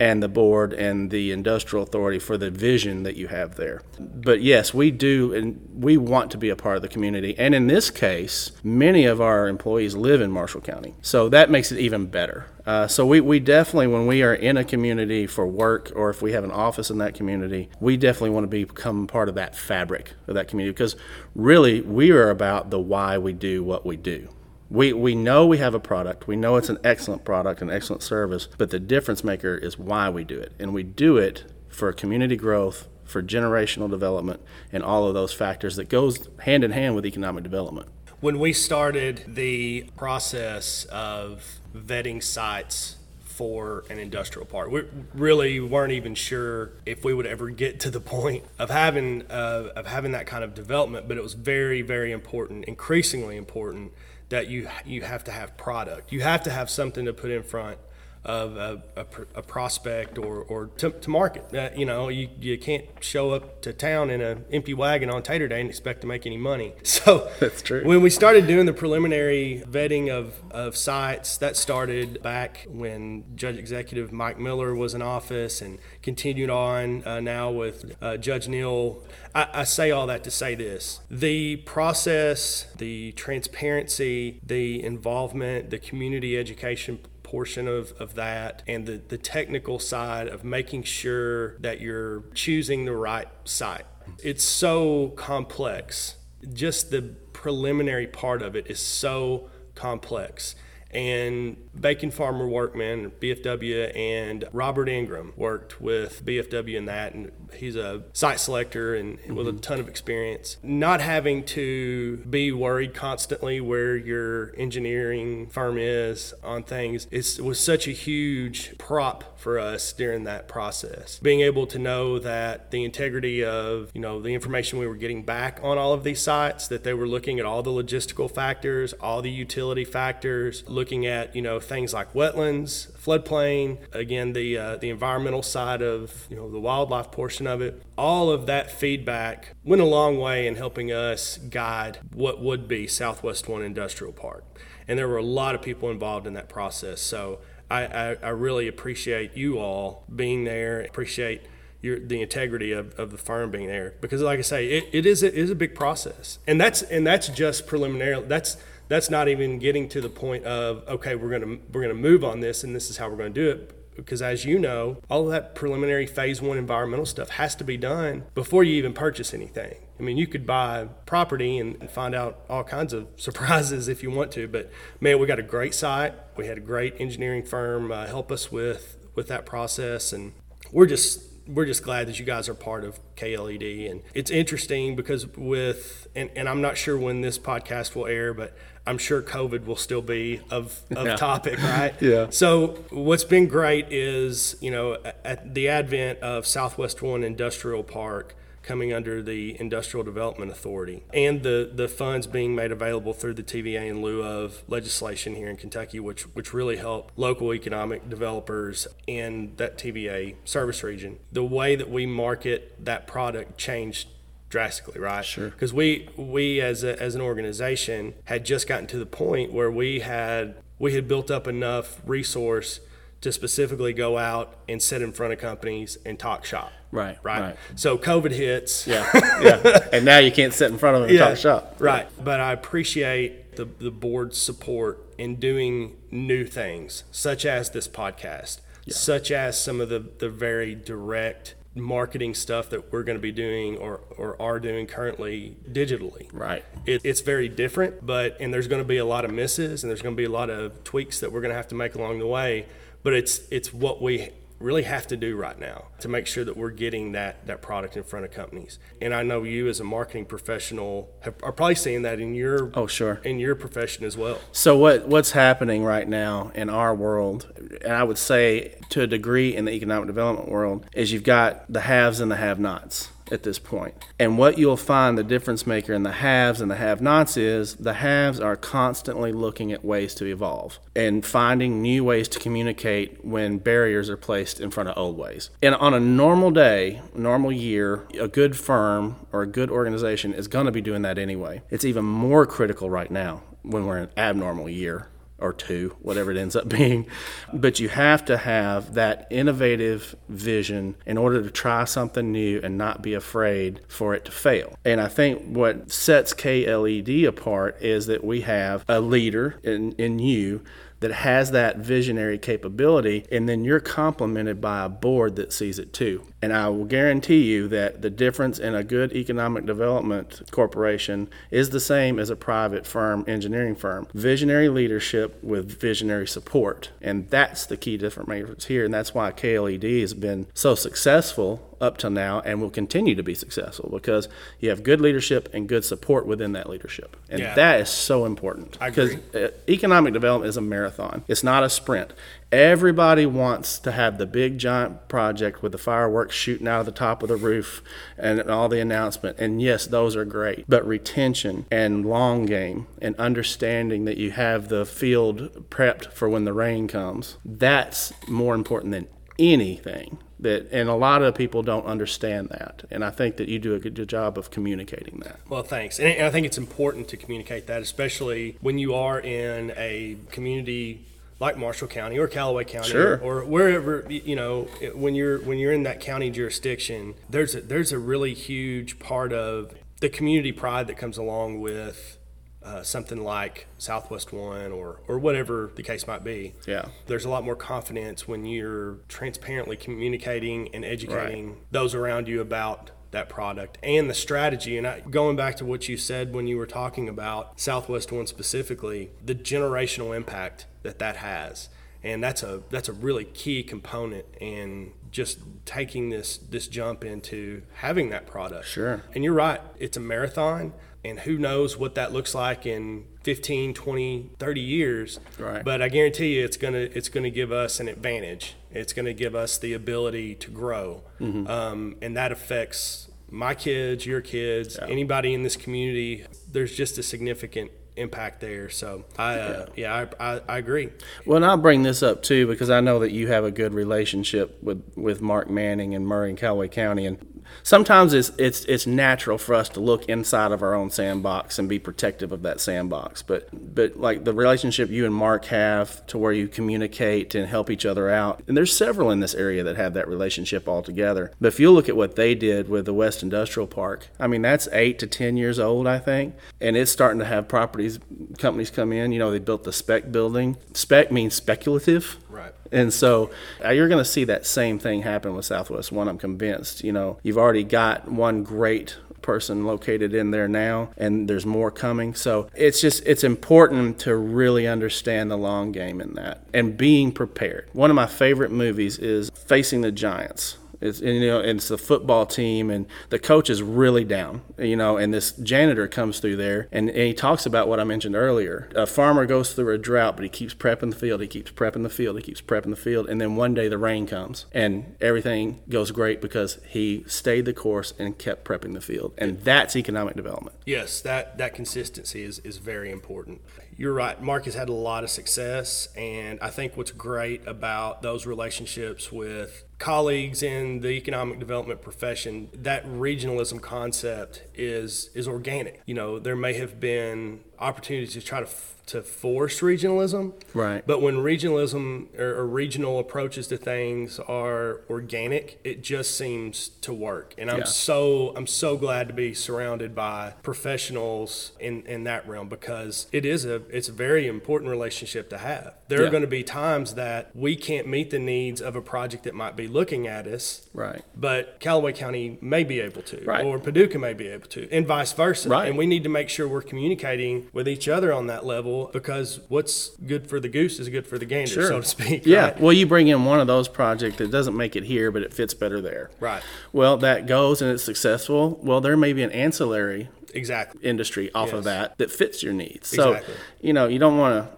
and 0.00 0.22
the 0.22 0.28
board 0.28 0.72
and 0.72 1.10
the 1.10 1.30
industrial 1.30 1.82
authority 1.82 2.18
for 2.18 2.38
the 2.38 2.50
vision 2.50 3.02
that 3.02 3.16
you 3.16 3.28
have 3.28 3.56
there. 3.56 3.82
But 4.00 4.40
yes, 4.40 4.72
we 4.72 4.90
do, 4.90 5.34
and 5.34 5.60
we 5.74 5.98
want 5.98 6.30
to 6.30 6.38
be 6.38 6.48
a 6.48 6.56
part 6.56 6.76
of 6.76 6.82
the 6.82 6.88
community. 6.88 7.38
And 7.38 7.54
in 7.54 7.66
this 7.66 7.90
case, 7.90 8.50
many 8.64 9.04
of 9.04 9.20
our 9.20 9.46
employees 9.46 9.94
live 9.94 10.22
in 10.22 10.32
Marshall 10.32 10.62
County, 10.62 10.94
so 11.02 11.28
that 11.28 11.50
makes 11.50 11.70
it 11.70 11.78
even 11.78 12.06
better. 12.06 12.46
Uh, 12.64 12.86
so 12.86 13.04
we, 13.06 13.20
we 13.20 13.40
definitely, 13.40 13.88
when 13.88 14.06
we 14.06 14.22
are 14.22 14.34
in 14.34 14.56
a 14.56 14.64
community 14.64 15.26
for 15.26 15.46
work, 15.46 15.92
or 15.94 16.08
if 16.08 16.22
we 16.22 16.32
have 16.32 16.44
an 16.44 16.50
office 16.50 16.90
in 16.90 16.98
that 16.98 17.14
community, 17.14 17.68
we 17.78 17.96
definitely 17.96 18.30
want 18.30 18.44
to 18.44 18.48
become 18.48 19.06
part 19.06 19.28
of 19.28 19.34
that 19.34 19.54
fabric 19.54 20.12
of 20.26 20.34
that 20.34 20.48
community 20.48 20.72
because 20.72 20.96
really 21.34 21.82
we 21.82 22.10
are 22.10 22.30
about 22.30 22.70
the 22.70 22.80
why 22.80 23.18
we 23.18 23.32
do 23.32 23.62
what 23.62 23.84
we 23.84 23.96
do. 23.96 24.28
We, 24.70 24.92
we 24.92 25.16
know 25.16 25.46
we 25.46 25.58
have 25.58 25.74
a 25.74 25.80
product. 25.80 26.28
We 26.28 26.36
know 26.36 26.56
it's 26.56 26.68
an 26.68 26.78
excellent 26.84 27.24
product, 27.24 27.60
an 27.60 27.70
excellent 27.70 28.02
service, 28.02 28.48
but 28.56 28.70
the 28.70 28.78
difference 28.78 29.24
maker 29.24 29.56
is 29.56 29.76
why 29.78 30.08
we 30.08 30.22
do 30.22 30.38
it. 30.38 30.52
And 30.60 30.72
we 30.72 30.84
do 30.84 31.16
it 31.16 31.44
for 31.68 31.92
community 31.92 32.36
growth, 32.36 32.86
for 33.04 33.20
generational 33.20 33.90
development, 33.90 34.40
and 34.72 34.84
all 34.84 35.08
of 35.08 35.14
those 35.14 35.32
factors 35.32 35.74
that 35.74 35.88
goes 35.88 36.28
hand 36.42 36.62
in 36.62 36.70
hand 36.70 36.94
with 36.94 37.04
economic 37.04 37.42
development. 37.42 37.88
When 38.20 38.38
we 38.38 38.52
started 38.52 39.24
the 39.26 39.86
process 39.96 40.84
of 40.84 41.58
vetting 41.74 42.22
sites 42.22 42.96
for 43.40 43.84
an 43.88 43.98
industrial 43.98 44.44
park. 44.44 44.70
We 44.70 44.82
really 45.14 45.60
weren't 45.60 45.94
even 45.94 46.14
sure 46.14 46.72
if 46.84 47.04
we 47.04 47.14
would 47.14 47.24
ever 47.24 47.48
get 47.48 47.80
to 47.80 47.90
the 47.90 48.00
point 48.00 48.44
of 48.58 48.68
having 48.68 49.22
uh, 49.30 49.70
of 49.74 49.86
having 49.86 50.12
that 50.12 50.26
kind 50.26 50.44
of 50.44 50.54
development, 50.54 51.08
but 51.08 51.16
it 51.16 51.22
was 51.22 51.32
very, 51.32 51.80
very 51.80 52.12
important, 52.12 52.66
increasingly 52.66 53.38
important 53.38 53.92
that 54.30 54.48
you 54.48 54.68
you 54.86 55.02
have 55.02 55.24
to 55.24 55.30
have 55.30 55.56
product. 55.56 56.12
You 56.12 56.22
have 56.22 56.42
to 56.44 56.50
have 56.50 56.70
something 56.70 57.04
to 57.04 57.12
put 57.12 57.30
in 57.30 57.42
front 57.42 57.78
of 58.24 58.56
a, 58.56 58.82
a, 58.96 59.06
a 59.36 59.42
prospect 59.42 60.18
or, 60.18 60.42
or 60.42 60.66
to, 60.66 60.90
to 60.90 61.10
market. 61.10 61.54
Uh, 61.54 61.70
you 61.74 61.86
know, 61.86 62.08
you, 62.08 62.28
you 62.38 62.58
can't 62.58 62.84
show 63.00 63.30
up 63.30 63.62
to 63.62 63.72
town 63.72 64.10
in 64.10 64.20
an 64.20 64.44
empty 64.52 64.74
wagon 64.74 65.08
on 65.08 65.22
Tater 65.22 65.48
Day 65.48 65.60
and 65.60 65.70
expect 65.70 66.02
to 66.02 66.06
make 66.06 66.26
any 66.26 66.36
money. 66.36 66.74
So 67.00 67.30
that's 67.40 67.62
true. 67.62 67.82
When 67.82 68.02
we 68.02 68.10
started 68.10 68.46
doing 68.46 68.66
the 68.66 68.74
preliminary 68.74 69.62
vetting 69.66 70.10
of, 70.10 70.38
of 70.50 70.76
sites, 70.76 71.38
that 71.38 71.56
started 71.56 72.22
back 72.22 72.66
when 72.68 73.24
Judge 73.36 73.56
Executive 73.56 74.12
Mike 74.12 74.38
Miller 74.38 74.74
was 74.74 74.92
in 74.92 75.00
office 75.00 75.62
and 75.62 75.78
continued 76.02 76.50
on 76.50 77.02
uh, 77.04 77.20
now 77.20 77.50
with 77.50 77.96
uh, 78.02 78.18
Judge 78.18 78.48
Neal. 78.48 79.02
I, 79.34 79.48
I 79.52 79.64
say 79.64 79.90
all 79.90 80.06
that 80.08 80.22
to 80.24 80.30
say 80.30 80.54
this 80.54 81.00
the 81.10 81.56
process, 81.56 82.66
the 82.76 83.12
transparency, 83.12 84.40
the 84.44 84.82
involvement, 84.82 85.70
the 85.70 85.78
community 85.78 86.36
education 86.36 86.98
portion 87.30 87.68
of, 87.68 87.92
of 88.00 88.16
that 88.16 88.60
and 88.66 88.86
the, 88.86 89.00
the 89.08 89.16
technical 89.16 89.78
side 89.78 90.26
of 90.26 90.42
making 90.42 90.82
sure 90.82 91.56
that 91.58 91.80
you're 91.80 92.24
choosing 92.34 92.84
the 92.84 92.94
right 92.94 93.28
site. 93.44 93.86
It's 94.20 94.42
so 94.42 95.10
complex. 95.10 96.16
Just 96.52 96.90
the 96.90 97.02
preliminary 97.32 98.08
part 98.08 98.42
of 98.42 98.56
it 98.56 98.66
is 98.66 98.80
so 98.80 99.48
complex 99.76 100.56
and 100.92 101.56
Bacon 101.78 102.10
Farmer 102.10 102.48
Workman, 102.48 103.12
BFW, 103.20 103.96
and 103.96 104.44
Robert 104.52 104.88
Ingram 104.88 105.32
worked 105.36 105.80
with 105.80 106.24
BFW 106.24 106.74
in 106.74 106.86
that, 106.86 107.14
and 107.14 107.32
he's 107.54 107.76
a 107.76 108.02
site 108.12 108.40
selector 108.40 108.94
and 108.94 109.18
mm-hmm. 109.18 109.34
with 109.34 109.46
a 109.46 109.52
mm-hmm. 109.52 109.60
ton 109.60 109.80
of 109.80 109.88
experience. 109.88 110.56
Not 110.62 111.00
having 111.00 111.44
to 111.44 112.18
be 112.28 112.52
worried 112.52 112.94
constantly 112.94 113.60
where 113.60 113.96
your 113.96 114.54
engineering 114.56 115.48
firm 115.48 115.78
is 115.78 116.34
on 116.42 116.62
things 116.62 117.06
it 117.10 117.40
was 117.40 117.58
such 117.58 117.86
a 117.86 117.92
huge 117.92 118.76
prop 118.78 119.38
for 119.38 119.58
us 119.58 119.92
during 119.92 120.24
that 120.24 120.48
process. 120.48 121.18
Being 121.20 121.40
able 121.40 121.66
to 121.68 121.78
know 121.78 122.18
that 122.18 122.70
the 122.70 122.84
integrity 122.84 123.44
of 123.44 123.90
you 123.94 124.00
know 124.00 124.20
the 124.20 124.34
information 124.34 124.78
we 124.78 124.86
were 124.86 124.96
getting 124.96 125.22
back 125.22 125.60
on 125.62 125.78
all 125.78 125.92
of 125.92 126.04
these 126.04 126.20
sites, 126.20 126.68
that 126.68 126.84
they 126.84 126.94
were 126.94 127.08
looking 127.08 127.38
at 127.38 127.46
all 127.46 127.62
the 127.62 127.70
logistical 127.70 128.30
factors, 128.30 128.92
all 128.94 129.22
the 129.22 129.30
utility 129.30 129.84
factors 129.84 130.62
looking 130.80 131.04
at 131.04 131.36
you 131.36 131.42
know 131.42 131.60
things 131.60 131.92
like 131.92 132.14
wetlands, 132.14 132.90
floodplain, 132.92 133.76
again 133.94 134.32
the 134.32 134.56
uh, 134.56 134.76
the 134.76 134.88
environmental 134.88 135.42
side 135.42 135.82
of 135.82 136.26
you 136.30 136.36
know 136.36 136.50
the 136.50 136.58
wildlife 136.58 137.10
portion 137.10 137.46
of 137.46 137.60
it. 137.60 137.82
All 137.98 138.30
of 138.30 138.46
that 138.46 138.70
feedback 138.70 139.54
went 139.62 139.82
a 139.82 139.84
long 139.84 140.18
way 140.18 140.46
in 140.46 140.54
helping 140.56 140.90
us 140.90 141.36
guide 141.36 141.98
what 142.14 142.40
would 142.40 142.66
be 142.66 142.86
Southwest 142.86 143.46
One 143.46 143.62
Industrial 143.62 144.10
Park, 144.10 144.42
and 144.88 144.98
there 144.98 145.06
were 145.06 145.18
a 145.18 145.22
lot 145.22 145.54
of 145.54 145.60
people 145.60 145.90
involved 145.90 146.26
in 146.26 146.32
that 146.32 146.48
process. 146.48 147.02
So 147.02 147.40
I, 147.70 147.84
I, 147.84 148.16
I 148.22 148.28
really 148.30 148.66
appreciate 148.66 149.36
you 149.36 149.58
all 149.58 150.06
being 150.14 150.44
there. 150.44 150.80
Appreciate 150.80 151.42
your, 151.82 151.98
the 151.98 152.22
integrity 152.22 152.72
of, 152.72 152.98
of 152.98 153.10
the 153.10 153.18
firm 153.18 153.50
being 153.50 153.66
there 153.66 153.94
because 154.00 154.22
like 154.22 154.38
I 154.38 154.42
say 154.42 154.68
it, 154.68 154.84
it 154.92 155.04
is 155.04 155.22
a, 155.22 155.28
it 155.28 155.34
is 155.38 155.50
a 155.50 155.54
big 155.54 155.74
process 155.74 156.38
and 156.46 156.60
that's 156.60 156.82
and 156.82 157.06
that's 157.06 157.28
just 157.28 157.66
preliminary 157.66 158.22
that's 158.24 158.58
that's 158.90 159.08
not 159.08 159.28
even 159.28 159.60
getting 159.60 159.88
to 159.88 160.00
the 160.00 160.08
point 160.08 160.44
of 160.44 160.86
okay 160.88 161.14
we're 161.14 161.30
gonna 161.30 161.58
we're 161.72 161.80
gonna 161.80 161.94
move 161.94 162.24
on 162.24 162.40
this 162.40 162.64
and 162.64 162.74
this 162.74 162.90
is 162.90 162.96
how 162.98 163.08
we're 163.08 163.16
gonna 163.16 163.30
do 163.30 163.48
it. 163.48 163.76
Because 163.96 164.20
as 164.20 164.44
you 164.44 164.58
know 164.58 164.98
all 165.08 165.26
that 165.26 165.54
preliminary 165.54 166.06
phase 166.06 166.42
one 166.42 166.58
environmental 166.58 167.06
stuff 167.06 167.30
has 167.30 167.54
to 167.56 167.64
be 167.64 167.76
done 167.76 168.24
before 168.34 168.64
you 168.64 168.74
even 168.74 168.92
purchase 168.92 169.32
anything. 169.32 169.76
I 169.98 170.02
mean 170.02 170.16
you 170.16 170.26
could 170.26 170.44
buy 170.44 170.88
property 171.06 171.58
and 171.58 171.88
find 171.88 172.16
out 172.16 172.40
all 172.50 172.64
kinds 172.64 172.92
of 172.92 173.06
surprises 173.16 173.86
if 173.86 174.02
you 174.02 174.10
want 174.10 174.32
to 174.32 174.48
but 174.48 174.70
man 175.00 175.20
we 175.20 175.26
got 175.26 175.38
a 175.38 175.44
great 175.44 175.72
site. 175.72 176.12
We 176.36 176.48
had 176.48 176.58
a 176.58 176.62
great 176.62 176.96
engineering 176.98 177.44
firm 177.44 177.92
uh, 177.92 178.06
help 178.06 178.32
us 178.32 178.50
with 178.50 178.96
with 179.14 179.28
that 179.28 179.46
process 179.46 180.12
and 180.12 180.32
we're 180.72 180.86
just 180.86 181.29
we're 181.46 181.66
just 181.66 181.82
glad 181.82 182.06
that 182.08 182.18
you 182.18 182.24
guys 182.24 182.48
are 182.48 182.54
part 182.54 182.84
of 182.84 182.98
KLED. 183.16 183.90
And 183.90 184.02
it's 184.14 184.30
interesting 184.30 184.96
because 184.96 185.26
with, 185.36 186.08
and, 186.14 186.30
and 186.36 186.48
I'm 186.48 186.60
not 186.60 186.76
sure 186.76 186.98
when 186.98 187.20
this 187.20 187.38
podcast 187.38 187.94
will 187.94 188.06
air, 188.06 188.32
but 188.34 188.56
I'm 188.86 188.98
sure 188.98 189.22
COVID 189.22 189.66
will 189.66 189.76
still 189.76 190.02
be 190.02 190.40
of, 190.50 190.80
of 190.90 191.06
yeah. 191.06 191.16
topic, 191.16 191.58
right? 191.62 191.94
yeah. 192.00 192.28
So 192.30 192.84
what's 192.90 193.24
been 193.24 193.46
great 193.46 193.92
is, 193.92 194.56
you 194.60 194.70
know, 194.70 194.98
at 195.24 195.54
the 195.54 195.68
advent 195.68 196.20
of 196.20 196.46
Southwest 196.46 197.02
One 197.02 197.22
Industrial 197.22 197.82
Park, 197.82 198.34
coming 198.62 198.92
under 198.92 199.22
the 199.22 199.58
Industrial 199.60 200.04
Development 200.04 200.50
Authority, 200.50 201.02
and 201.12 201.42
the, 201.42 201.70
the 201.72 201.88
funds 201.88 202.26
being 202.26 202.54
made 202.54 202.72
available 202.72 203.12
through 203.12 203.34
the 203.34 203.42
TVA 203.42 203.88
in 203.88 204.02
lieu 204.02 204.22
of 204.22 204.62
legislation 204.68 205.34
here 205.34 205.48
in 205.48 205.56
Kentucky, 205.56 205.98
which, 206.00 206.22
which 206.34 206.52
really 206.52 206.76
help 206.76 207.10
local 207.16 207.54
economic 207.54 208.08
developers 208.08 208.86
in 209.06 209.54
that 209.56 209.78
TVA 209.78 210.34
service 210.44 210.82
region. 210.82 211.18
The 211.32 211.44
way 211.44 211.76
that 211.76 211.90
we 211.90 212.06
market 212.06 212.84
that 212.84 213.06
product 213.06 213.56
changed 213.58 214.08
drastically, 214.50 215.00
right? 215.00 215.24
Sure. 215.24 215.48
Because 215.48 215.72
we 215.72 216.08
we 216.16 216.60
as 216.60 216.84
a, 216.84 217.00
as 217.00 217.14
an 217.14 217.20
organization 217.20 218.14
had 218.24 218.44
just 218.44 218.66
gotten 218.68 218.86
to 218.88 218.98
the 218.98 219.06
point 219.06 219.52
where 219.52 219.70
we 219.70 220.00
had 220.00 220.56
we 220.78 220.94
had 220.94 221.08
built 221.08 221.30
up 221.30 221.46
enough 221.46 222.00
resource 222.04 222.80
to 223.20 223.32
specifically 223.32 223.92
go 223.92 224.18
out 224.18 224.56
and 224.68 224.82
sit 224.82 225.02
in 225.02 225.12
front 225.12 225.32
of 225.32 225.38
companies 225.38 225.98
and 226.04 226.18
talk 226.18 226.44
shop. 226.44 226.72
Right, 226.92 227.18
Right. 227.22 227.40
right. 227.40 227.56
So 227.76 227.96
COVID 227.98 228.32
hits. 228.32 228.86
Yeah, 228.86 229.08
yeah. 229.42 229.88
And 229.92 230.04
now 230.04 230.18
you 230.18 230.32
can't 230.32 230.52
sit 230.52 230.70
in 230.70 230.78
front 230.78 230.96
of 230.96 231.02
them 231.02 231.10
and 231.10 231.18
talk 231.18 231.36
shop. 231.36 231.76
Right. 231.78 232.08
But 232.22 232.40
I 232.40 232.52
appreciate 232.52 233.56
the, 233.56 233.64
the 233.64 233.90
board's 233.90 234.38
support 234.38 235.04
in 235.18 235.36
doing 235.36 235.96
new 236.10 236.44
things, 236.46 237.04
such 237.12 237.44
as 237.46 237.70
this 237.70 237.86
podcast, 237.86 238.60
such 238.88 239.30
as 239.30 239.60
some 239.60 239.80
of 239.80 239.88
the, 239.88 239.98
the 240.00 240.28
very 240.28 240.74
direct 240.74 241.54
marketing 241.74 242.34
stuff 242.34 242.68
that 242.70 242.92
we're 242.92 243.04
going 243.04 243.16
to 243.16 243.22
be 243.22 243.30
doing 243.30 243.76
or, 243.76 244.00
or 244.16 244.40
are 244.42 244.58
doing 244.58 244.86
currently 244.86 245.56
digitally. 245.70 246.28
Right. 246.32 246.64
It, 246.86 247.02
it's 247.04 247.20
very 247.20 247.48
different, 247.48 248.04
but, 248.04 248.36
and 248.40 248.52
there's 248.52 248.66
going 248.66 248.82
to 248.82 248.88
be 248.88 248.96
a 248.96 249.04
lot 249.04 249.24
of 249.24 249.30
misses 249.30 249.84
and 249.84 249.90
there's 249.90 250.02
going 250.02 250.16
to 250.16 250.20
be 250.20 250.24
a 250.24 250.30
lot 250.30 250.50
of 250.50 250.82
tweaks 250.82 251.20
that 251.20 251.30
we're 251.30 251.40
going 251.40 251.50
to 251.52 251.56
have 251.56 251.68
to 251.68 251.76
make 251.76 251.94
along 251.94 252.18
the 252.18 252.26
way. 252.26 252.66
But 253.04 253.12
it's, 253.14 253.42
it's 253.52 253.72
what 253.72 254.02
we 254.02 254.30
really 254.60 254.82
have 254.82 255.06
to 255.08 255.16
do 255.16 255.36
right 255.36 255.58
now 255.58 255.86
to 255.98 256.08
make 256.08 256.26
sure 256.26 256.44
that 256.44 256.56
we're 256.56 256.70
getting 256.70 257.12
that 257.12 257.46
that 257.46 257.62
product 257.62 257.96
in 257.96 258.02
front 258.04 258.24
of 258.24 258.30
companies. 258.30 258.78
And 259.00 259.14
I 259.14 259.22
know 259.22 259.42
you 259.42 259.68
as 259.68 259.80
a 259.80 259.84
marketing 259.84 260.26
professional 260.26 261.10
have, 261.20 261.34
are 261.42 261.52
probably 261.52 261.74
seeing 261.74 262.02
that 262.02 262.20
in 262.20 262.34
your 262.34 262.70
Oh, 262.74 262.86
sure. 262.86 263.20
in 263.24 263.38
your 263.38 263.54
profession 263.54 264.04
as 264.04 264.16
well. 264.16 264.38
So 264.52 264.76
what 264.76 265.08
what's 265.08 265.32
happening 265.32 265.82
right 265.82 266.08
now 266.08 266.52
in 266.54 266.68
our 266.68 266.94
world, 266.94 267.48
and 267.82 267.92
I 267.92 268.04
would 268.04 268.18
say 268.18 268.74
to 268.90 269.02
a 269.02 269.06
degree 269.06 269.56
in 269.56 269.64
the 269.64 269.72
economic 269.72 270.06
development 270.06 270.48
world, 270.50 270.86
is 270.94 271.12
you've 271.12 271.24
got 271.24 271.70
the 271.72 271.80
haves 271.82 272.20
and 272.20 272.30
the 272.30 272.36
have-nots 272.36 273.08
at 273.30 273.42
this 273.42 273.58
point. 273.58 273.94
And 274.18 274.38
what 274.38 274.58
you'll 274.58 274.76
find 274.76 275.16
the 275.16 275.24
difference 275.24 275.66
maker 275.66 275.92
in 275.92 276.02
the 276.02 276.12
haves 276.12 276.60
and 276.60 276.70
the 276.70 276.76
have-nots 276.76 277.36
is 277.36 277.76
the 277.76 277.94
haves 277.94 278.40
are 278.40 278.56
constantly 278.56 279.32
looking 279.32 279.72
at 279.72 279.84
ways 279.84 280.14
to 280.16 280.26
evolve 280.26 280.78
and 280.94 281.24
finding 281.24 281.82
new 281.82 282.04
ways 282.04 282.28
to 282.28 282.38
communicate 282.38 283.24
when 283.24 283.58
barriers 283.58 284.10
are 284.10 284.16
placed 284.16 284.60
in 284.60 284.70
front 284.70 284.88
of 284.88 284.98
old 284.98 285.16
ways. 285.16 285.50
And 285.62 285.74
on 285.74 285.94
a 285.94 286.00
normal 286.00 286.50
day, 286.50 287.02
normal 287.14 287.52
year, 287.52 288.06
a 288.18 288.28
good 288.28 288.56
firm 288.56 289.26
or 289.32 289.42
a 289.42 289.46
good 289.46 289.70
organization 289.70 290.32
is 290.34 290.48
going 290.48 290.66
to 290.66 290.72
be 290.72 290.80
doing 290.80 291.02
that 291.02 291.18
anyway. 291.18 291.62
It's 291.70 291.84
even 291.84 292.04
more 292.04 292.46
critical 292.46 292.90
right 292.90 293.10
now 293.10 293.42
when 293.62 293.86
we're 293.86 293.98
in 293.98 294.04
an 294.04 294.10
abnormal 294.16 294.68
year 294.68 295.08
or 295.40 295.52
two, 295.52 295.96
whatever 296.00 296.30
it 296.30 296.36
ends 296.36 296.56
up 296.56 296.68
being. 296.80 297.06
But 297.52 297.80
you 297.80 297.88
have 297.88 298.24
to 298.26 298.36
have 298.36 298.94
that 298.94 299.26
innovative 299.30 300.14
vision 300.28 300.96
in 301.06 301.18
order 301.18 301.42
to 301.42 301.50
try 301.50 301.84
something 301.84 302.32
new 302.32 302.60
and 302.62 302.76
not 302.76 303.02
be 303.02 303.14
afraid 303.14 303.80
for 303.88 304.14
it 304.14 304.24
to 304.26 304.30
fail. 304.30 304.76
And 304.84 305.00
I 305.00 305.08
think 305.08 305.44
what 305.44 305.90
sets 305.90 306.32
KLED 306.34 307.24
apart 307.26 307.80
is 307.80 308.06
that 308.06 308.24
we 308.24 308.42
have 308.42 308.84
a 308.88 309.00
leader 309.00 309.58
in, 309.62 309.92
in 309.92 310.18
you 310.18 310.62
that 311.00 311.12
has 311.12 311.50
that 311.50 311.78
visionary 311.78 312.38
capability, 312.38 313.26
and 313.32 313.48
then 313.48 313.64
you're 313.64 313.80
complemented 313.80 314.60
by 314.60 314.84
a 314.84 314.88
board 314.88 315.36
that 315.36 315.52
sees 315.52 315.78
it 315.78 315.92
too. 315.92 316.26
And 316.42 316.54
I 316.54 316.68
will 316.70 316.86
guarantee 316.86 317.42
you 317.42 317.68
that 317.68 318.00
the 318.00 318.08
difference 318.08 318.58
in 318.58 318.74
a 318.74 318.82
good 318.82 319.12
economic 319.12 319.66
development 319.66 320.40
corporation 320.50 321.28
is 321.50 321.70
the 321.70 321.80
same 321.80 322.18
as 322.18 322.30
a 322.30 322.36
private 322.36 322.86
firm, 322.86 323.24
engineering 323.28 323.74
firm. 323.76 324.06
Visionary 324.14 324.68
leadership 324.70 325.38
with 325.42 325.78
visionary 325.78 326.26
support. 326.26 326.90
And 327.02 327.28
that's 327.28 327.66
the 327.66 327.76
key 327.76 327.98
difference 327.98 328.64
here. 328.64 328.84
And 328.86 328.94
that's 328.94 329.12
why 329.14 329.32
KLED 329.32 330.00
has 330.00 330.14
been 330.14 330.46
so 330.54 330.74
successful 330.74 331.66
up 331.80 331.96
till 331.98 332.10
now 332.10 332.40
and 332.40 332.60
will 332.60 332.70
continue 332.70 333.14
to 333.14 333.22
be 333.22 333.34
successful 333.34 333.88
because 333.90 334.28
you 334.60 334.68
have 334.68 334.82
good 334.82 335.00
leadership 335.00 335.48
and 335.54 335.68
good 335.68 335.84
support 335.84 336.26
within 336.26 336.52
that 336.52 336.68
leadership. 336.68 337.16
And 337.28 337.40
Yeah. 337.40 337.54
that 337.54 337.80
is 337.80 337.88
so 337.88 338.26
important. 338.26 338.78
Because 338.78 339.14
uh, 339.34 339.48
economic 339.68 340.12
development 340.12 340.48
is 340.48 340.56
a 340.56 340.60
marathon. 340.60 341.22
It's 341.26 341.42
not 341.44 341.64
a 341.64 341.70
sprint. 341.70 342.12
Everybody 342.52 343.26
wants 343.26 343.78
to 343.80 343.92
have 343.92 344.18
the 344.18 344.26
big 344.26 344.58
giant 344.58 345.06
project 345.06 345.62
with 345.62 345.70
the 345.72 345.78
fireworks 345.78 346.34
shooting 346.34 346.66
out 346.66 346.80
of 346.80 346.86
the 346.86 346.92
top 346.92 347.22
of 347.22 347.28
the 347.28 347.36
roof 347.36 347.82
and 348.18 348.40
all 348.42 348.68
the 348.68 348.80
announcement. 348.80 349.38
And 349.38 349.62
yes, 349.62 349.86
those 349.86 350.16
are 350.16 350.24
great. 350.24 350.64
But 350.68 350.86
retention 350.86 351.66
and 351.70 352.04
long 352.04 352.46
game 352.46 352.88
and 353.00 353.14
understanding 353.16 354.04
that 354.06 354.16
you 354.16 354.32
have 354.32 354.68
the 354.68 354.84
field 354.84 355.70
prepped 355.70 356.12
for 356.12 356.28
when 356.28 356.44
the 356.44 356.52
rain 356.52 356.88
comes, 356.88 357.36
that's 357.44 358.12
more 358.28 358.54
important 358.54 358.92
than 358.92 359.06
anything. 359.38 360.18
That 360.40 360.68
and 360.72 360.88
a 360.88 360.94
lot 360.94 361.22
of 361.22 361.34
people 361.34 361.62
don't 361.62 361.84
understand 361.84 362.48
that. 362.48 362.84
And 362.90 363.04
I 363.04 363.10
think 363.10 363.36
that 363.36 363.48
you 363.48 363.58
do 363.58 363.74
a 363.74 363.78
good 363.78 364.08
job 364.08 364.38
of 364.38 364.50
communicating 364.50 365.20
that. 365.20 365.38
Well, 365.48 365.62
thanks. 365.62 365.98
And 365.98 366.08
and 366.08 366.26
I 366.26 366.30
think 366.30 366.46
it's 366.46 366.56
important 366.56 367.08
to 367.08 367.18
communicate 367.18 367.66
that, 367.66 367.82
especially 367.82 368.56
when 368.62 368.78
you 368.78 368.94
are 368.94 369.20
in 369.20 369.72
a 369.76 370.16
community 370.30 371.04
like 371.40 371.56
Marshall 371.56 371.88
County 371.88 372.18
or 372.18 372.28
Calloway 372.28 372.64
County 372.64 372.90
Sure. 372.90 373.18
or 373.18 373.44
wherever 373.44 374.06
you 374.08 374.36
know 374.36 374.68
when 374.94 375.14
you're 375.14 375.38
when 375.40 375.58
you're 375.58 375.72
in 375.72 375.82
that 375.82 376.00
county 376.00 376.30
jurisdiction. 376.30 377.14
There's 377.28 377.54
a, 377.54 377.62
there's 377.62 377.90
a 377.92 377.98
really 377.98 378.34
huge 378.34 378.98
part 378.98 379.32
of 379.32 379.74
the 380.00 380.08
community 380.08 380.52
pride 380.52 380.86
that 380.86 380.96
comes 380.96 381.16
along 381.18 381.60
with 381.60 382.18
uh, 382.62 382.82
something 382.82 383.24
like 383.24 383.66
Southwest 383.78 384.32
One 384.32 384.70
or 384.70 385.00
or 385.08 385.18
whatever 385.18 385.72
the 385.74 385.82
case 385.82 386.06
might 386.06 386.22
be. 386.22 386.54
Yeah. 386.66 386.86
There's 387.06 387.24
a 387.24 387.30
lot 387.30 387.42
more 387.42 387.56
confidence 387.56 388.28
when 388.28 388.44
you're 388.44 388.98
transparently 389.08 389.76
communicating 389.76 390.68
and 390.74 390.84
educating 390.84 391.56
those 391.70 391.94
around 391.94 392.28
you 392.28 392.40
about 392.42 392.90
that 393.12 393.28
product 393.28 393.76
and 393.82 394.08
the 394.08 394.14
strategy. 394.14 394.78
And 394.78 394.86
I, 394.86 395.00
going 395.00 395.36
back 395.36 395.56
to 395.56 395.64
what 395.64 395.88
you 395.88 395.96
said 395.96 396.32
when 396.32 396.46
you 396.46 396.56
were 396.58 396.66
talking 396.66 397.08
about 397.08 397.58
Southwest 397.58 398.12
One 398.12 398.26
specifically, 398.26 399.10
the 399.24 399.34
generational 399.34 400.14
impact 400.14 400.66
that 400.82 400.98
that 400.98 401.16
has. 401.16 401.68
And 402.02 402.24
that's 402.24 402.42
a 402.42 402.62
that's 402.70 402.88
a 402.88 402.92
really 402.92 403.24
key 403.24 403.62
component 403.62 404.24
in 404.40 404.92
just 405.10 405.40
taking 405.66 406.08
this 406.10 406.38
this 406.38 406.66
jump 406.66 407.04
into 407.04 407.62
having 407.74 408.10
that 408.10 408.26
product. 408.26 408.66
Sure. 408.66 409.02
And 409.14 409.22
you're 409.22 409.34
right, 409.34 409.60
it's 409.78 409.96
a 409.96 410.00
marathon 410.00 410.72
and 411.04 411.20
who 411.20 411.38
knows 411.38 411.76
what 411.76 411.94
that 411.94 412.12
looks 412.12 412.34
like 412.34 412.66
in 412.66 413.06
15, 413.22 413.74
20, 413.74 414.30
30 414.38 414.60
years. 414.60 415.20
Right. 415.38 415.64
But 415.64 415.80
I 415.80 415.88
guarantee 415.88 416.36
you 416.36 416.44
it's 416.44 416.56
going 416.56 416.74
to 416.74 416.96
it's 416.96 417.08
going 417.08 417.24
to 417.24 417.30
give 417.30 417.52
us 417.52 417.80
an 417.80 417.88
advantage. 417.88 418.56
It's 418.70 418.92
going 418.92 419.06
to 419.06 419.14
give 419.14 419.34
us 419.34 419.58
the 419.58 419.72
ability 419.72 420.34
to 420.36 420.50
grow. 420.50 421.02
Mm-hmm. 421.20 421.46
Um, 421.46 421.96
and 422.02 422.16
that 422.16 422.32
affects 422.32 423.10
my 423.30 423.54
kids, 423.54 424.06
your 424.06 424.20
kids, 424.20 424.78
anybody 424.78 425.32
in 425.34 425.42
this 425.42 425.56
community. 425.56 426.26
There's 426.50 426.76
just 426.76 426.98
a 426.98 427.02
significant 427.02 427.70
impact 428.00 428.40
there. 428.40 428.68
So 428.70 429.04
I 429.18 429.34
uh, 429.38 429.66
yeah, 429.76 430.06
I, 430.20 430.34
I, 430.34 430.40
I 430.48 430.58
agree. 430.58 430.90
Well, 431.26 431.36
and 431.36 431.44
I'll 431.44 431.56
bring 431.56 431.82
this 431.82 432.02
up 432.02 432.22
too 432.22 432.46
because 432.46 432.70
I 432.70 432.80
know 432.80 432.98
that 433.00 433.12
you 433.12 433.28
have 433.28 433.44
a 433.44 433.50
good 433.50 433.74
relationship 433.74 434.62
with, 434.62 434.82
with 434.96 435.20
Mark 435.20 435.50
Manning 435.50 435.94
and 435.94 436.06
Murray 436.06 436.30
and 436.30 436.38
Calloway 436.38 436.68
County, 436.68 437.06
and 437.06 437.18
sometimes 437.62 438.14
it's 438.14 438.30
it's 438.38 438.64
it's 438.64 438.86
natural 438.86 439.38
for 439.38 439.54
us 439.54 439.68
to 439.70 439.80
look 439.80 440.04
inside 440.08 440.52
of 440.52 440.62
our 440.62 440.74
own 440.74 440.90
sandbox 440.90 441.58
and 441.58 441.68
be 441.68 441.78
protective 441.78 442.32
of 442.32 442.42
that 442.42 442.60
sandbox. 442.60 443.22
But 443.22 443.48
but 443.74 443.96
like 443.96 444.24
the 444.24 444.32
relationship 444.32 444.90
you 444.90 445.04
and 445.04 445.14
Mark 445.14 445.46
have 445.46 446.06
to 446.06 446.18
where 446.18 446.32
you 446.32 446.48
communicate 446.48 447.34
and 447.34 447.46
help 447.46 447.70
each 447.70 447.86
other 447.86 448.10
out, 448.10 448.42
and 448.46 448.56
there's 448.56 448.76
several 448.76 449.10
in 449.10 449.20
this 449.20 449.34
area 449.34 449.62
that 449.62 449.76
have 449.76 449.94
that 449.94 450.08
relationship 450.08 450.68
altogether. 450.68 451.32
But 451.40 451.48
if 451.48 451.60
you 451.60 451.70
look 451.70 451.88
at 451.88 451.96
what 451.96 452.16
they 452.16 452.34
did 452.34 452.68
with 452.68 452.84
the 452.84 452.94
West 452.94 453.22
Industrial 453.22 453.66
Park, 453.66 454.08
I 454.18 454.26
mean 454.26 454.42
that's 454.42 454.68
eight 454.72 454.98
to 455.00 455.06
ten 455.06 455.36
years 455.36 455.58
old, 455.58 455.86
I 455.86 455.98
think, 455.98 456.34
and 456.60 456.76
it's 456.76 456.90
starting 456.90 457.20
to 457.20 457.26
have 457.26 457.48
properties 457.48 457.98
companies 458.38 458.70
come 458.70 458.92
in. 458.92 459.12
You 459.12 459.18
know, 459.18 459.30
they 459.30 459.38
built 459.38 459.64
the 459.64 459.72
spec 459.72 460.12
building. 460.12 460.56
Spec 460.74 461.10
means 461.12 461.34
speculative. 461.34 462.18
Right. 462.30 462.52
And 462.72 462.92
so 462.92 463.30
uh, 463.64 463.70
you're 463.70 463.88
going 463.88 464.02
to 464.02 464.08
see 464.08 464.24
that 464.24 464.46
same 464.46 464.78
thing 464.78 465.02
happen 465.02 465.34
with 465.34 465.44
Southwest 465.44 465.92
One. 465.92 466.08
I'm 466.08 466.18
convinced. 466.18 466.84
You 466.84 466.92
know, 466.92 467.18
you've 467.22 467.38
already 467.38 467.64
got 467.64 468.10
one 468.10 468.42
great 468.44 468.96
person 469.22 469.66
located 469.66 470.14
in 470.14 470.30
there 470.30 470.48
now, 470.48 470.90
and 470.96 471.28
there's 471.28 471.46
more 471.46 471.70
coming. 471.70 472.14
So 472.14 472.48
it's 472.54 472.80
just 472.80 473.02
it's 473.06 473.24
important 473.24 473.98
to 474.00 474.16
really 474.16 474.66
understand 474.66 475.30
the 475.30 475.36
long 475.36 475.72
game 475.72 476.00
in 476.00 476.14
that 476.14 476.42
and 476.54 476.76
being 476.76 477.12
prepared. 477.12 477.68
One 477.72 477.90
of 477.90 477.96
my 477.96 478.06
favorite 478.06 478.50
movies 478.50 478.98
is 478.98 479.30
Facing 479.30 479.82
the 479.82 479.92
Giants. 479.92 480.56
It's 480.80 481.00
and, 481.00 481.16
you 481.16 481.26
know, 481.26 481.40
and 481.40 481.58
it's 481.58 481.68
the 481.68 481.78
football 481.78 482.26
team, 482.26 482.70
and 482.70 482.86
the 483.08 483.18
coach 483.18 483.50
is 483.50 483.62
really 483.62 484.04
down. 484.04 484.42
You 484.58 484.76
know, 484.76 484.96
and 484.96 485.12
this 485.12 485.32
janitor 485.32 485.88
comes 485.88 486.20
through 486.20 486.36
there, 486.36 486.68
and, 486.72 486.88
and 486.88 486.98
he 486.98 487.14
talks 487.14 487.46
about 487.46 487.68
what 487.68 487.80
I 487.80 487.84
mentioned 487.84 488.16
earlier. 488.16 488.68
A 488.74 488.86
farmer 488.86 489.26
goes 489.26 489.52
through 489.52 489.74
a 489.74 489.78
drought, 489.78 490.16
but 490.16 490.22
he 490.22 490.28
keeps 490.28 490.54
prepping 490.54 490.90
the 490.90 490.96
field. 490.96 491.20
He 491.20 491.28
keeps 491.28 491.50
prepping 491.50 491.82
the 491.82 491.90
field. 491.90 492.16
He 492.16 492.22
keeps 492.22 492.40
prepping 492.40 492.70
the 492.70 492.76
field, 492.76 493.08
and 493.08 493.20
then 493.20 493.36
one 493.36 493.54
day 493.54 493.68
the 493.68 493.78
rain 493.78 494.06
comes, 494.06 494.46
and 494.52 494.96
everything 495.00 495.60
goes 495.68 495.90
great 495.90 496.20
because 496.20 496.58
he 496.66 497.04
stayed 497.06 497.44
the 497.44 497.52
course 497.52 497.92
and 497.98 498.18
kept 498.18 498.44
prepping 498.44 498.74
the 498.74 498.80
field, 498.80 499.12
and 499.18 499.40
that's 499.40 499.76
economic 499.76 500.16
development. 500.16 500.56
Yes, 500.66 501.00
that, 501.02 501.38
that 501.38 501.54
consistency 501.54 502.22
is, 502.22 502.38
is 502.40 502.58
very 502.58 502.90
important. 502.90 503.40
You're 503.76 503.94
right. 503.94 504.20
Mark 504.20 504.44
has 504.44 504.54
had 504.54 504.68
a 504.68 504.74
lot 504.74 505.04
of 505.04 505.10
success, 505.10 505.88
and 505.96 506.38
I 506.40 506.50
think 506.50 506.76
what's 506.76 506.90
great 506.90 507.46
about 507.46 508.02
those 508.02 508.26
relationships 508.26 509.10
with 509.10 509.64
colleagues 509.80 510.42
in 510.42 510.80
the 510.80 510.90
economic 510.90 511.40
development 511.40 511.82
profession, 511.82 512.48
that 512.52 512.86
regionalism 512.86 513.60
concept 513.60 514.44
is 514.54 515.10
is 515.14 515.26
organic. 515.26 515.82
You 515.86 515.94
know, 515.94 516.18
there 516.20 516.36
may 516.36 516.52
have 516.54 516.78
been 516.78 517.40
opportunities 517.58 518.12
to 518.14 518.20
try 518.22 518.38
to 518.40 518.46
f- 518.46 518.76
to 518.86 519.02
force 519.02 519.60
regionalism, 519.60 520.32
Right. 520.52 520.84
But 520.84 521.00
when 521.00 521.14
regionalism 521.16 522.08
or, 522.18 522.40
or 522.40 522.46
regional 522.46 522.98
approaches 522.98 523.46
to 523.48 523.56
things 523.56 524.18
are 524.18 524.80
organic, 524.90 525.60
it 525.62 525.80
just 525.82 526.16
seems 526.18 526.70
to 526.80 526.92
work. 526.92 527.32
And 527.38 527.48
I'm 527.50 527.58
Yeah. 527.60 527.64
so 527.66 528.32
I'm 528.36 528.48
so 528.48 528.76
glad 528.76 529.06
to 529.06 529.14
be 529.14 529.32
surrounded 529.32 529.94
by 529.94 530.34
professionals 530.42 531.52
in 531.60 531.82
in 531.86 532.04
that 532.04 532.26
realm 532.28 532.48
because 532.48 533.06
it 533.12 533.24
is 533.24 533.44
a 533.44 533.62
it's 533.70 533.88
a 533.88 533.92
very 533.92 534.26
important 534.26 534.70
relationship 534.70 535.28
to 535.30 535.38
have. 535.38 535.74
There 535.88 536.00
Yeah. 536.00 536.08
are 536.08 536.10
going 536.10 536.22
to 536.22 536.26
be 536.40 536.42
times 536.42 536.94
that 536.94 537.30
we 537.34 537.54
can't 537.56 537.86
meet 537.86 538.10
the 538.10 538.18
needs 538.18 538.60
of 538.60 538.74
a 538.74 538.82
project 538.82 539.22
that 539.24 539.34
might 539.34 539.54
be 539.56 539.68
looking 539.70 540.06
at 540.06 540.26
us. 540.26 540.68
Right. 540.74 541.02
But 541.16 541.58
Calloway 541.60 541.92
County 541.92 542.38
may 542.40 542.64
be 542.64 542.80
able 542.80 543.02
to, 543.02 543.22
Right. 543.24 543.44
or 543.44 543.58
Paducah 543.58 543.98
may 543.98 544.12
be 544.12 544.28
able 544.28 544.46
to, 544.48 544.68
and 544.70 544.86
vice 544.86 545.12
versa. 545.12 545.48
Right. 545.48 545.68
And 545.68 545.78
we 545.78 545.86
need 545.86 546.02
to 546.04 546.08
make 546.08 546.28
sure 546.28 546.46
we're 546.48 546.62
communicating 546.62 547.48
with 547.52 547.68
each 547.68 547.88
other 547.88 548.12
on 548.12 548.26
that 548.28 548.44
level 548.44 548.90
because 548.92 549.40
what's 549.48 549.90
good 550.06 550.26
for 550.28 550.40
the 550.40 550.48
goose 550.48 550.78
is 550.78 550.88
good 550.88 551.06
for 551.06 551.18
the 551.18 551.24
gander, 551.26 551.50
Sure. 551.52 551.68
so 551.68 551.80
to 551.80 551.86
speak. 551.86 552.26
Yeah. 552.26 552.44
right? 552.46 552.60
Well, 552.60 552.72
you 552.72 552.86
bring 552.86 553.08
in 553.08 553.24
one 553.24 553.40
of 553.40 553.46
those 553.46 553.68
projects 553.68 554.16
that 554.18 554.30
doesn't 554.30 554.56
make 554.56 554.76
it 554.76 554.84
here, 554.84 555.10
but 555.10 555.22
it 555.22 555.32
fits 555.32 555.54
better 555.54 555.80
there. 555.80 556.10
Right. 556.20 556.42
Well, 556.72 556.96
that 556.98 557.26
goes 557.26 557.62
and 557.62 557.70
it's 557.70 557.82
successful. 557.84 558.58
Well, 558.62 558.80
there 558.80 558.96
may 558.96 559.12
be 559.12 559.22
an 559.22 559.30
ancillary 559.32 560.08
Exactly. 560.34 560.80
industry 560.82 561.30
off 561.34 561.52
of 561.52 561.64
that 561.64 561.98
that 561.98 562.10
fits 562.10 562.42
your 562.42 562.52
needs. 562.52 562.88
So, 562.88 563.12
Exactly. 563.14 563.34
you 563.60 563.72
know, 563.72 563.86
you 563.86 563.98
don't 563.98 564.18
want 564.18 564.48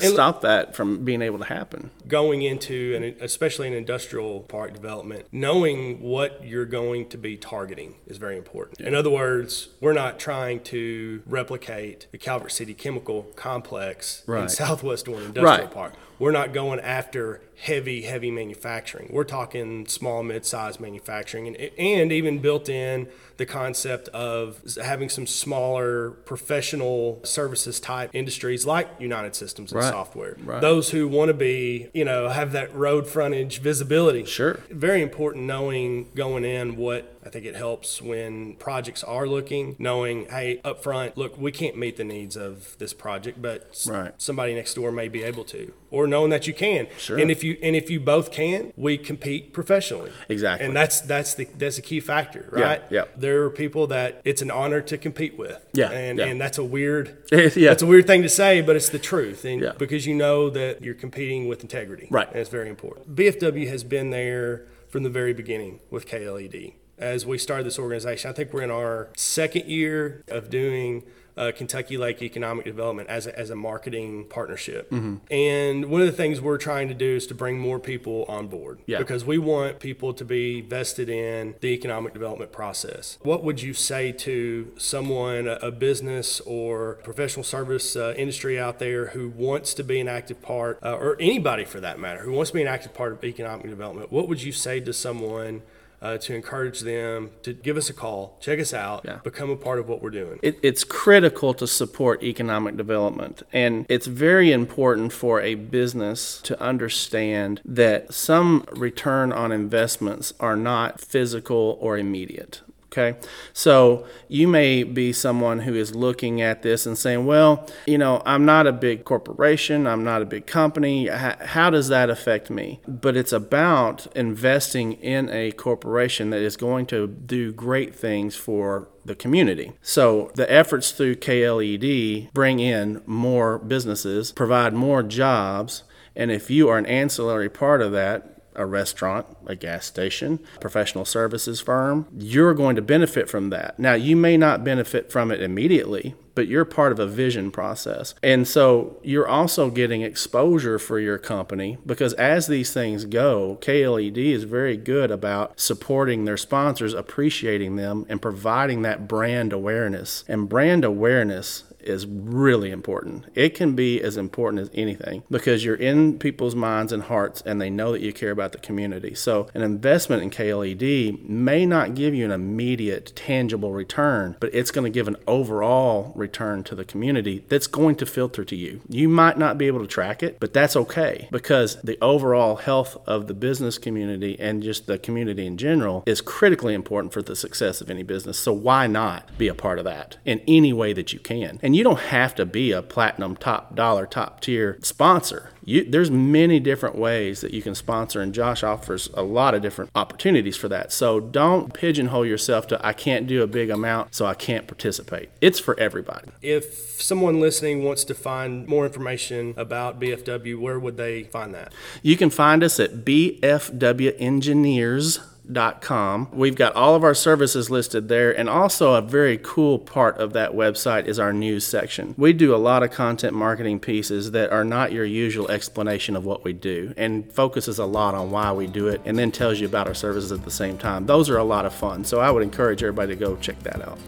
to 0.00 0.08
stop 0.10 0.40
that 0.42 0.74
from 0.74 1.04
being 1.04 1.22
able 1.22 1.38
to 1.38 1.44
happen. 1.44 1.90
going 2.08 2.42
into 2.42 2.94
an 2.96 3.14
especially 3.20 3.68
an 3.68 3.74
industrial 3.74 4.40
park 4.40 4.72
development 4.74 5.26
knowing 5.30 6.00
what 6.02 6.44
you're 6.44 6.64
going 6.66 7.08
to 7.08 7.16
be 7.16 7.36
targeting 7.36 7.94
is 8.08 8.16
very 8.16 8.36
important 8.36 8.80
in 8.80 8.92
other 8.94 9.08
words 9.10 9.68
we're 9.80 9.92
not 9.92 10.18
trying 10.18 10.58
to 10.60 11.22
replicate 11.26 12.08
the 12.10 12.18
calvert 12.18 12.50
city 12.50 12.74
chemical 12.74 13.22
complex 13.36 14.24
in 14.26 14.34
Right. 14.34 14.50
southwest 14.50 15.06
one 15.08 15.22
industrial 15.22 15.58
Right. 15.66 15.70
park 15.70 15.92
we're 16.18 16.30
not 16.32 16.52
going 16.52 16.78
after 16.80 17.40
heavy 17.56 18.02
heavy 18.02 18.30
manufacturing 18.30 19.08
we're 19.12 19.22
talking 19.24 19.86
small 19.86 20.22
mid-sized 20.22 20.80
manufacturing 20.80 21.46
and, 21.46 21.56
and 21.78 22.10
even 22.12 22.38
built 22.40 22.68
in 22.68 23.06
the 23.36 23.46
concept 23.46 24.08
of 24.08 24.60
having 24.82 25.08
some 25.08 25.26
smaller 25.26 26.10
professional 26.10 27.20
services 27.24 27.78
type 27.80 28.10
industries 28.12 28.66
like 28.66 28.88
united 28.98 29.34
systems 29.34 29.72
and 29.72 29.80
Right. 29.80 29.90
software 29.90 30.36
Right. 30.44 30.60
those 30.60 30.90
who 30.90 31.08
want 31.08 31.28
to 31.28 31.34
be, 31.34 31.88
you 31.94 32.04
know, 32.04 32.28
have 32.28 32.52
that 32.52 32.74
road 32.74 33.06
frontage 33.06 33.60
visibility. 33.60 34.24
Sure. 34.24 34.60
Very 34.70 35.02
important 35.02 35.44
knowing 35.46 36.10
going 36.14 36.44
in 36.44 36.76
what 36.76 37.16
I 37.24 37.28
think 37.30 37.46
it 37.46 37.54
helps 37.54 38.02
when 38.02 38.54
projects 38.56 39.04
are 39.04 39.26
looking, 39.28 39.76
knowing, 39.78 40.26
hey, 40.26 40.60
up 40.64 40.82
front, 40.82 41.16
look, 41.16 41.38
we 41.38 41.52
can't 41.52 41.76
meet 41.76 41.96
the 41.96 42.04
needs 42.04 42.36
of 42.36 42.76
this 42.78 42.92
project, 42.92 43.40
but 43.40 43.70
Right. 43.86 44.12
somebody 44.18 44.54
next 44.54 44.74
door 44.74 44.90
may 44.90 45.08
be 45.08 45.22
able 45.22 45.44
to. 45.44 45.72
Or 45.90 46.06
knowing 46.12 46.30
that 46.30 46.46
you 46.46 46.54
can. 46.54 46.86
Sure. 46.98 47.18
And 47.18 47.30
if 47.30 47.42
you 47.42 47.58
and 47.62 47.74
if 47.74 47.90
you 47.90 47.98
both 47.98 48.30
can, 48.30 48.72
we 48.76 48.96
compete 48.96 49.52
professionally. 49.52 50.12
Exactly. 50.28 50.64
And 50.66 50.76
that's 50.76 51.00
that's 51.00 51.34
the 51.34 51.46
that's 51.56 51.78
a 51.78 51.82
key 51.82 51.98
factor, 52.00 52.44
Yeah, 52.56 52.62
right? 52.64 52.82
yeah. 52.90 53.04
There 53.16 53.42
are 53.44 53.50
people 53.50 53.88
that 53.88 54.20
it's 54.24 54.42
an 54.42 54.50
honor 54.50 54.80
to 54.82 54.96
compete 54.98 55.36
with. 55.36 55.58
Yeah, 55.72 55.90
And 55.90 56.18
yeah. 56.18 56.26
and 56.26 56.40
that's 56.40 56.58
a 56.58 56.64
weird 56.64 57.16
Yeah. 57.32 57.48
that's 57.70 57.82
a 57.82 57.86
weird 57.86 58.06
thing 58.06 58.22
to 58.22 58.28
say, 58.28 58.60
but 58.60 58.76
it's 58.76 58.90
the 58.90 58.98
truth. 58.98 59.44
And 59.44 59.60
Yeah. 59.62 59.72
because 59.76 60.06
you 60.06 60.14
know 60.14 60.50
that 60.50 60.82
you're 60.84 60.94
competing 61.06 61.48
with 61.48 61.62
integrity. 61.62 62.06
Right. 62.10 62.28
And 62.28 62.36
it's 62.36 62.50
very 62.50 62.68
important. 62.68 63.16
BFW 63.16 63.66
has 63.68 63.82
been 63.84 64.10
there 64.10 64.66
from 64.88 65.02
the 65.02 65.10
very 65.10 65.32
beginning 65.32 65.80
with 65.90 66.06
KLED. 66.06 66.74
As 66.98 67.26
we 67.26 67.36
started 67.38 67.64
this 67.66 67.78
organization, 67.78 68.30
I 68.30 68.34
think 68.34 68.52
we're 68.52 68.62
in 68.62 68.70
our 68.70 69.08
second 69.16 69.64
year 69.66 70.22
of 70.28 70.50
doing 70.50 71.02
uh, 71.36 71.52
Kentucky 71.54 71.96
Lake 71.96 72.22
Economic 72.22 72.64
Development 72.64 73.08
as 73.08 73.26
a, 73.26 73.38
as 73.38 73.50
a 73.50 73.56
marketing 73.56 74.26
partnership. 74.28 74.90
Mm-hmm. 74.90 75.16
And 75.32 75.86
one 75.86 76.00
of 76.00 76.06
the 76.06 76.12
things 76.12 76.40
we're 76.40 76.58
trying 76.58 76.88
to 76.88 76.94
do 76.94 77.16
is 77.16 77.26
to 77.28 77.34
bring 77.34 77.58
more 77.58 77.78
people 77.78 78.24
on 78.28 78.48
board 78.48 78.80
Yeah. 78.86 78.98
because 78.98 79.24
we 79.24 79.38
want 79.38 79.80
people 79.80 80.12
to 80.14 80.24
be 80.24 80.60
vested 80.60 81.08
in 81.08 81.54
the 81.60 81.68
economic 81.68 82.12
development 82.12 82.52
process. 82.52 83.18
What 83.22 83.42
would 83.44 83.62
you 83.62 83.74
say 83.74 84.12
to 84.12 84.72
someone, 84.76 85.48
a, 85.48 85.54
a 85.62 85.70
business 85.70 86.40
or 86.40 86.94
professional 87.02 87.44
service 87.44 87.96
uh, 87.96 88.14
industry 88.16 88.58
out 88.58 88.78
there 88.78 89.06
who 89.08 89.28
wants 89.28 89.74
to 89.74 89.84
be 89.84 90.00
an 90.00 90.08
active 90.08 90.42
part, 90.42 90.78
uh, 90.82 90.94
or 90.94 91.16
anybody 91.20 91.64
for 91.64 91.80
that 91.80 91.98
matter, 91.98 92.20
who 92.20 92.32
wants 92.32 92.50
to 92.50 92.54
be 92.54 92.62
an 92.62 92.68
active 92.68 92.92
part 92.94 93.12
of 93.12 93.24
economic 93.24 93.68
development? 93.68 94.12
What 94.12 94.28
would 94.28 94.42
you 94.42 94.52
say 94.52 94.80
to 94.80 94.92
someone? 94.92 95.62
Uh, 96.02 96.18
to 96.18 96.34
encourage 96.34 96.80
them 96.80 97.30
to 97.42 97.52
give 97.52 97.76
us 97.76 97.88
a 97.88 97.92
call, 97.92 98.36
check 98.40 98.58
us 98.58 98.74
out, 98.74 99.02
Yeah. 99.04 99.18
become 99.22 99.50
a 99.50 99.56
part 99.56 99.78
of 99.78 99.88
what 99.88 100.02
we're 100.02 100.10
doing. 100.10 100.40
It, 100.42 100.58
it's 100.60 100.82
critical 100.82 101.54
to 101.54 101.64
support 101.64 102.24
economic 102.24 102.76
development. 102.76 103.44
And 103.52 103.86
it's 103.88 104.08
very 104.08 104.50
important 104.50 105.12
for 105.12 105.40
a 105.40 105.54
business 105.54 106.40
to 106.42 106.60
understand 106.60 107.60
that 107.64 108.12
some 108.12 108.66
return 108.72 109.32
on 109.32 109.52
investments 109.52 110.34
are 110.40 110.56
not 110.56 111.00
physical 111.00 111.78
or 111.80 111.96
immediate. 111.96 112.62
Okay. 112.92 113.18
So 113.54 114.06
you 114.28 114.46
may 114.46 114.82
be 114.82 115.14
someone 115.14 115.60
who 115.60 115.74
is 115.74 115.94
looking 115.94 116.42
at 116.42 116.60
this 116.60 116.84
and 116.84 116.98
saying, 116.98 117.24
well, 117.24 117.66
you 117.86 117.96
know, 117.96 118.20
I'm 118.26 118.44
not 118.44 118.66
a 118.66 118.72
big 118.72 119.06
corporation, 119.06 119.86
I'm 119.86 120.04
not 120.04 120.20
a 120.20 120.26
big 120.26 120.46
company. 120.46 121.06
How, 121.08 121.70
does 121.70 121.88
that 121.88 122.10
affect 122.10 122.50
me? 122.50 122.80
But 122.86 123.16
it's 123.16 123.32
about 123.32 124.14
investing 124.14 124.92
in 124.92 125.30
a 125.30 125.52
corporation 125.52 126.28
that 126.30 126.42
is 126.42 126.58
going 126.58 126.84
to 126.86 127.06
do 127.06 127.50
great 127.50 127.94
things 127.94 128.36
for 128.36 128.90
the 129.06 129.14
community. 129.14 129.72
So 129.80 130.30
the 130.34 130.50
efforts 130.52 130.90
through 130.90 131.16
KLED 131.16 132.34
bring 132.34 132.60
in 132.60 133.00
more 133.06 133.58
businesses, 133.58 134.32
provide 134.32 134.74
more 134.74 135.02
jobs, 135.02 135.84
and 136.14 136.30
if 136.30 136.50
you 136.50 136.68
are 136.68 136.76
an 136.76 136.84
ancillary 136.84 137.48
part 137.48 137.80
of 137.80 137.92
that, 137.92 138.41
a 138.54 138.66
restaurant, 138.66 139.26
a 139.46 139.56
gas 139.56 139.86
station, 139.86 140.38
professional 140.60 141.04
services 141.04 141.60
firm, 141.60 142.06
you're 142.16 142.54
going 142.54 142.76
to 142.76 142.82
benefit 142.82 143.28
from 143.28 143.50
that. 143.50 143.78
Now, 143.78 143.94
you 143.94 144.16
may 144.16 144.36
not 144.36 144.64
benefit 144.64 145.10
from 145.10 145.30
it 145.30 145.40
immediately, 145.40 146.14
but 146.34 146.48
you're 146.48 146.64
part 146.64 146.92
of 146.92 146.98
a 146.98 147.06
vision 147.06 147.50
process. 147.50 148.14
And 148.22 148.46
so 148.48 148.98
you're 149.02 149.28
also 149.28 149.70
getting 149.70 150.02
exposure 150.02 150.78
for 150.78 150.98
your 150.98 151.18
company 151.18 151.78
because 151.84 152.14
as 152.14 152.46
these 152.46 152.72
things 152.72 153.04
go, 153.04 153.58
KLED 153.60 154.18
is 154.18 154.44
very 154.44 154.76
good 154.76 155.10
about 155.10 155.58
supporting 155.60 156.24
their 156.24 156.36
sponsors, 156.36 156.94
appreciating 156.94 157.76
them, 157.76 158.06
and 158.08 158.22
providing 158.22 158.82
that 158.82 159.06
brand 159.06 159.52
awareness. 159.52 160.24
And 160.28 160.48
brand 160.48 160.84
awareness 160.84 161.64
is 161.84 162.06
really 162.06 162.70
important. 162.70 163.26
It 163.34 163.54
can 163.54 163.74
be 163.74 164.00
as 164.00 164.16
important 164.16 164.62
as 164.62 164.70
anything 164.74 165.22
because 165.30 165.64
you're 165.64 165.74
in 165.74 166.18
people's 166.18 166.54
minds 166.54 166.92
and 166.92 167.04
hearts 167.04 167.42
and 167.44 167.60
they 167.60 167.70
know 167.70 167.92
that 167.92 168.00
you 168.00 168.12
care 168.12 168.30
about 168.30 168.52
the 168.52 168.58
community. 168.58 169.14
So, 169.14 169.48
an 169.54 169.62
investment 169.62 170.22
in 170.22 170.30
KLED 170.30 171.28
may 171.28 171.66
not 171.66 171.94
give 171.94 172.14
you 172.14 172.24
an 172.24 172.30
immediate 172.30 173.12
tangible 173.14 173.72
return, 173.72 174.36
but 174.40 174.54
it's 174.54 174.70
going 174.70 174.84
to 174.84 174.94
give 174.94 175.08
an 175.08 175.16
overall 175.26 176.12
return 176.14 176.64
to 176.64 176.74
the 176.74 176.84
community 176.84 177.44
that's 177.48 177.66
going 177.66 177.96
to 177.96 178.06
filter 178.06 178.44
to 178.44 178.56
you. 178.56 178.80
You 178.88 179.08
might 179.08 179.38
not 179.38 179.58
be 179.58 179.66
able 179.66 179.80
to 179.80 179.86
track 179.86 180.22
it, 180.22 180.38
but 180.40 180.52
that's 180.52 180.76
okay 180.76 181.28
because 181.30 181.76
the 181.82 181.98
overall 182.02 182.56
health 182.56 182.96
of 183.06 183.26
the 183.26 183.34
business 183.34 183.78
community 183.78 184.38
and 184.38 184.62
just 184.62 184.86
the 184.86 184.98
community 184.98 185.46
in 185.46 185.56
general 185.56 186.02
is 186.06 186.20
critically 186.20 186.74
important 186.74 187.12
for 187.12 187.22
the 187.22 187.36
success 187.36 187.80
of 187.80 187.90
any 187.90 188.02
business. 188.02 188.38
So, 188.38 188.52
why 188.52 188.86
not 188.86 189.36
be 189.38 189.48
a 189.48 189.54
part 189.54 189.78
of 189.78 189.84
that 189.84 190.16
in 190.24 190.40
any 190.46 190.72
way 190.72 190.92
that 190.92 191.12
you 191.12 191.18
can? 191.18 191.58
And 191.62 191.71
you 191.76 191.84
don't 191.84 191.98
have 192.00 192.34
to 192.36 192.46
be 192.46 192.72
a 192.72 192.82
platinum 192.82 193.36
top 193.36 193.74
dollar 193.74 194.06
top 194.06 194.40
tier 194.40 194.78
sponsor. 194.82 195.50
You, 195.64 195.88
there's 195.88 196.10
many 196.10 196.58
different 196.58 196.96
ways 196.96 197.40
that 197.40 197.54
you 197.54 197.62
can 197.62 197.74
sponsor, 197.74 198.20
and 198.20 198.34
Josh 198.34 198.64
offers 198.64 199.08
a 199.14 199.22
lot 199.22 199.54
of 199.54 199.62
different 199.62 199.90
opportunities 199.94 200.56
for 200.56 200.68
that. 200.68 200.92
So 200.92 201.20
don't 201.20 201.72
pigeonhole 201.72 202.26
yourself 202.26 202.66
to 202.68 202.86
I 202.86 202.92
can't 202.92 203.26
do 203.26 203.42
a 203.42 203.46
big 203.46 203.70
amount, 203.70 204.14
so 204.14 204.26
I 204.26 204.34
can't 204.34 204.66
participate. 204.66 205.30
It's 205.40 205.60
for 205.60 205.78
everybody. 205.78 206.30
If 206.40 207.00
someone 207.00 207.40
listening 207.40 207.84
wants 207.84 208.02
to 208.04 208.14
find 208.14 208.66
more 208.66 208.84
information 208.84 209.54
about 209.56 210.00
BFW, 210.00 210.58
where 210.58 210.80
would 210.80 210.96
they 210.96 211.24
find 211.24 211.54
that? 211.54 211.72
You 212.02 212.16
can 212.16 212.30
find 212.30 212.64
us 212.64 212.80
at 212.80 213.04
BFW 213.04 214.16
Engineers 214.18 215.20
bfdparts.com. 215.48 216.28
We've 216.32 216.54
got 216.54 216.74
all 216.74 216.94
of 216.94 217.04
our 217.04 217.14
services 217.14 217.70
listed 217.70 218.08
there, 218.08 218.36
and 218.36 218.48
also 218.48 218.94
a 218.94 219.02
very 219.02 219.38
cool 219.42 219.78
part 219.78 220.18
of 220.18 220.32
that 220.32 220.52
website 220.52 221.06
is 221.06 221.18
our 221.18 221.32
news 221.32 221.66
section. 221.66 222.14
We 222.16 222.32
do 222.32 222.54
a 222.54 222.56
lot 222.56 222.82
of 222.82 222.90
content 222.90 223.34
marketing 223.34 223.80
pieces 223.80 224.32
that 224.32 224.50
are 224.50 224.64
not 224.64 224.92
your 224.92 225.04
usual 225.04 225.50
explanation 225.50 226.16
of 226.16 226.24
what 226.24 226.44
we 226.44 226.52
do 226.52 226.94
and 226.96 227.30
focuses 227.32 227.78
a 227.78 227.86
lot 227.86 228.14
on 228.14 228.30
why 228.30 228.52
we 228.52 228.66
do 228.66 228.88
it 228.88 229.00
and 229.04 229.18
then 229.18 229.32
tells 229.32 229.60
you 229.60 229.66
about 229.66 229.88
our 229.88 229.94
services 229.94 230.32
at 230.32 230.44
the 230.44 230.50
same 230.50 230.78
time. 230.78 231.06
Those 231.06 231.28
are 231.30 231.38
a 231.38 231.44
lot 231.44 231.66
of 231.66 231.74
fun, 231.74 232.04
so 232.04 232.20
I 232.20 232.30
would 232.30 232.42
encourage 232.42 232.82
everybody 232.82 233.14
to 233.14 233.16
go 233.16 233.36
check 233.36 233.62
that 233.62 233.82
out. 233.86 233.98